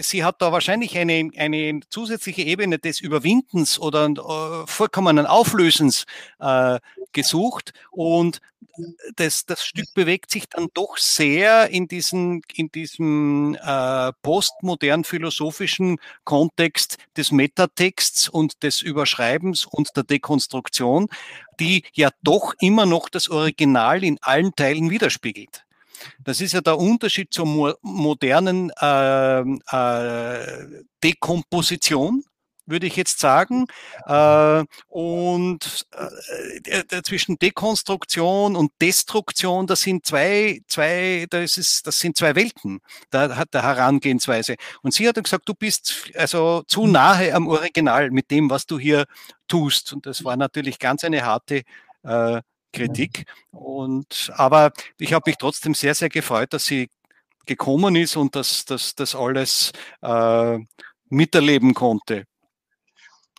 [0.02, 6.06] sie hat da wahrscheinlich eine, eine zusätzliche Ebene des Überwindens oder äh, vollkommenen Auflösens
[6.40, 6.80] äh,
[7.12, 8.42] gesucht und
[9.16, 15.98] das, das Stück bewegt sich dann doch sehr in, diesen, in diesem äh, postmodern philosophischen
[16.24, 21.08] Kontext des Metatexts und des Überschreibens und der Dekonstruktion,
[21.60, 25.66] die ja doch immer noch das Original in allen Teilen widerspiegelt.
[26.24, 32.24] Das ist ja der Unterschied zur mo modernen äh, äh, Dekomposition,
[32.70, 33.66] würde ich jetzt sagen.
[34.06, 35.86] Äh, und
[36.66, 42.80] äh, zwischen Dekonstruktion und Destruktion, das sind zwei, zwei, das ist, das sind zwei Welten
[43.12, 44.56] der, der Herangehensweise.
[44.82, 46.92] Und sie hat gesagt, du bist also zu mhm.
[46.92, 49.06] nahe am Original mit dem, was du hier
[49.48, 49.94] tust.
[49.94, 51.64] Und das war natürlich ganz eine harte
[52.04, 52.42] äh,
[52.72, 53.26] Kritik.
[53.52, 56.90] Und aber ich habe mich trotzdem sehr, sehr gefreut, dass sie
[57.46, 60.60] gekommen ist und dass das alles äh,
[61.10, 62.26] miterleben konnte.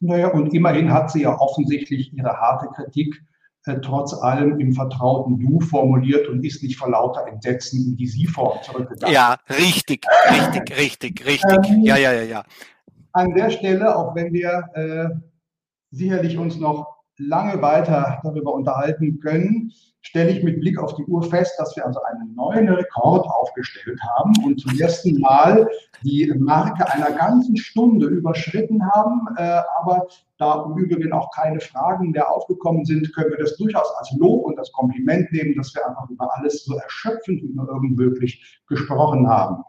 [0.01, 3.22] Naja, und immerhin hat sie ja offensichtlich ihre harte Kritik
[3.66, 8.07] äh, trotz allem im vertrauten Du formuliert und ist nicht vor lauter Entsetzen in die
[8.07, 9.14] Sie-Form zurückgegangen.
[9.14, 11.70] Ja, richtig, richtig, richtig, richtig.
[11.70, 12.44] Ähm, ja, ja, ja, ja.
[13.12, 15.09] An der Stelle, auch wenn wir äh,
[15.90, 21.23] sicherlich uns noch lange weiter darüber unterhalten können, stelle ich mit Blick auf die Uhr
[21.23, 25.68] fest, dass wir also einen neuen Rekord aufgestellt haben und zum ersten Mal
[26.03, 29.29] die Marke einer ganzen Stunde überschritten haben.
[29.37, 30.07] Äh, aber
[30.39, 34.47] da im Übrigen auch keine Fragen mehr aufgekommen sind, können wir das durchaus als Lob
[34.47, 38.61] und als Kompliment nehmen, dass wir einfach über alles so erschöpfend wie nur irgend möglich
[38.68, 39.62] gesprochen haben.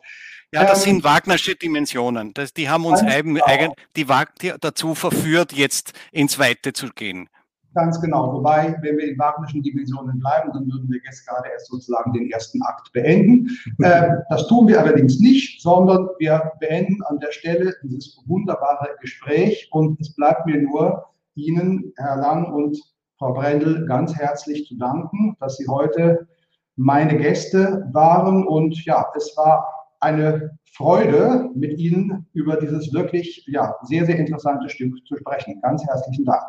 [0.53, 2.33] Ja, das ähm, sind Wagnersche Dimensionen.
[2.33, 3.73] Das, die haben uns eben, genau.
[3.95, 4.05] die,
[4.41, 7.29] die dazu verführt, jetzt ins Weite zu gehen.
[7.73, 8.33] Ganz genau.
[8.33, 12.29] Wobei, wenn wir in wagnerischen Dimensionen bleiben, dann würden wir jetzt gerade erst sozusagen den
[12.29, 13.49] ersten Akt beenden.
[13.81, 19.69] Äh, das tun wir allerdings nicht, sondern wir beenden an der Stelle dieses wunderbare Gespräch.
[19.71, 21.05] Und es bleibt mir nur,
[21.35, 22.77] Ihnen, Herr Lang und
[23.17, 26.27] Frau Brendel, ganz herzlich zu danken, dass Sie heute
[26.75, 28.45] meine Gäste waren.
[28.45, 29.65] Und ja, es war
[30.01, 35.61] eine Freude, mit Ihnen über dieses wirklich ja, sehr, sehr interessante Stück zu sprechen.
[35.61, 36.43] Ganz herzlichen Dank.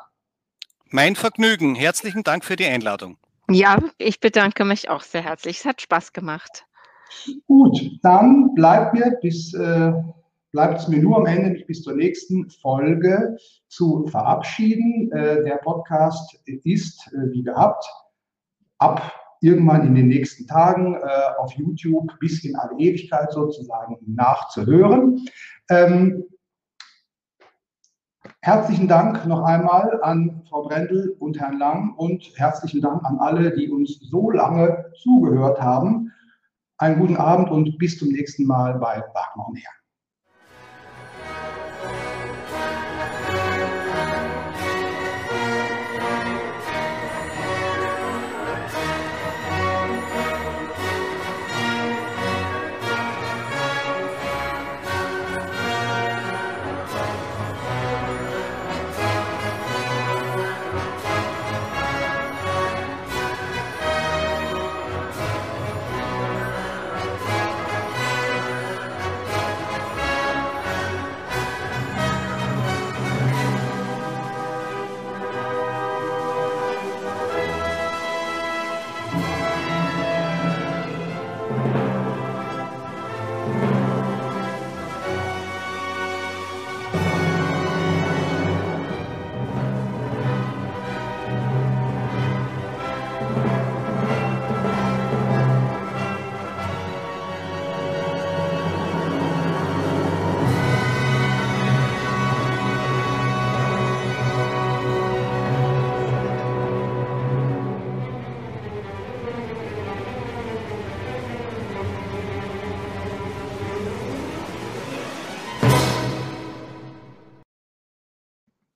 [0.95, 1.75] Mein Vergnügen.
[1.75, 3.17] Herzlichen Dank für die Einladung.
[3.51, 5.61] Ja, ich bedanke mich auch sehr herzlich.
[5.61, 6.67] Es hat Spaß gemacht.
[7.47, 9.93] Gut, dann bleibt mir bis äh,
[10.53, 13.39] bleibt es mir nur am Ende, mich bis zur nächsten Folge
[13.69, 15.11] zu verabschieden.
[15.13, 17.87] Äh, der Podcast ist äh, wie gehabt
[18.77, 25.25] ab irgendwann in den nächsten Tagen äh, auf YouTube bis in alle Ewigkeit sozusagen nachzuhören.
[25.71, 26.25] Ähm,
[28.45, 33.55] Herzlichen Dank noch einmal an Frau Brendel und Herrn Lang und herzlichen Dank an alle,
[33.55, 36.13] die uns so lange zugehört haben.
[36.77, 39.82] Einen guten Abend und bis zum nächsten Mal bei Wagner und Herr.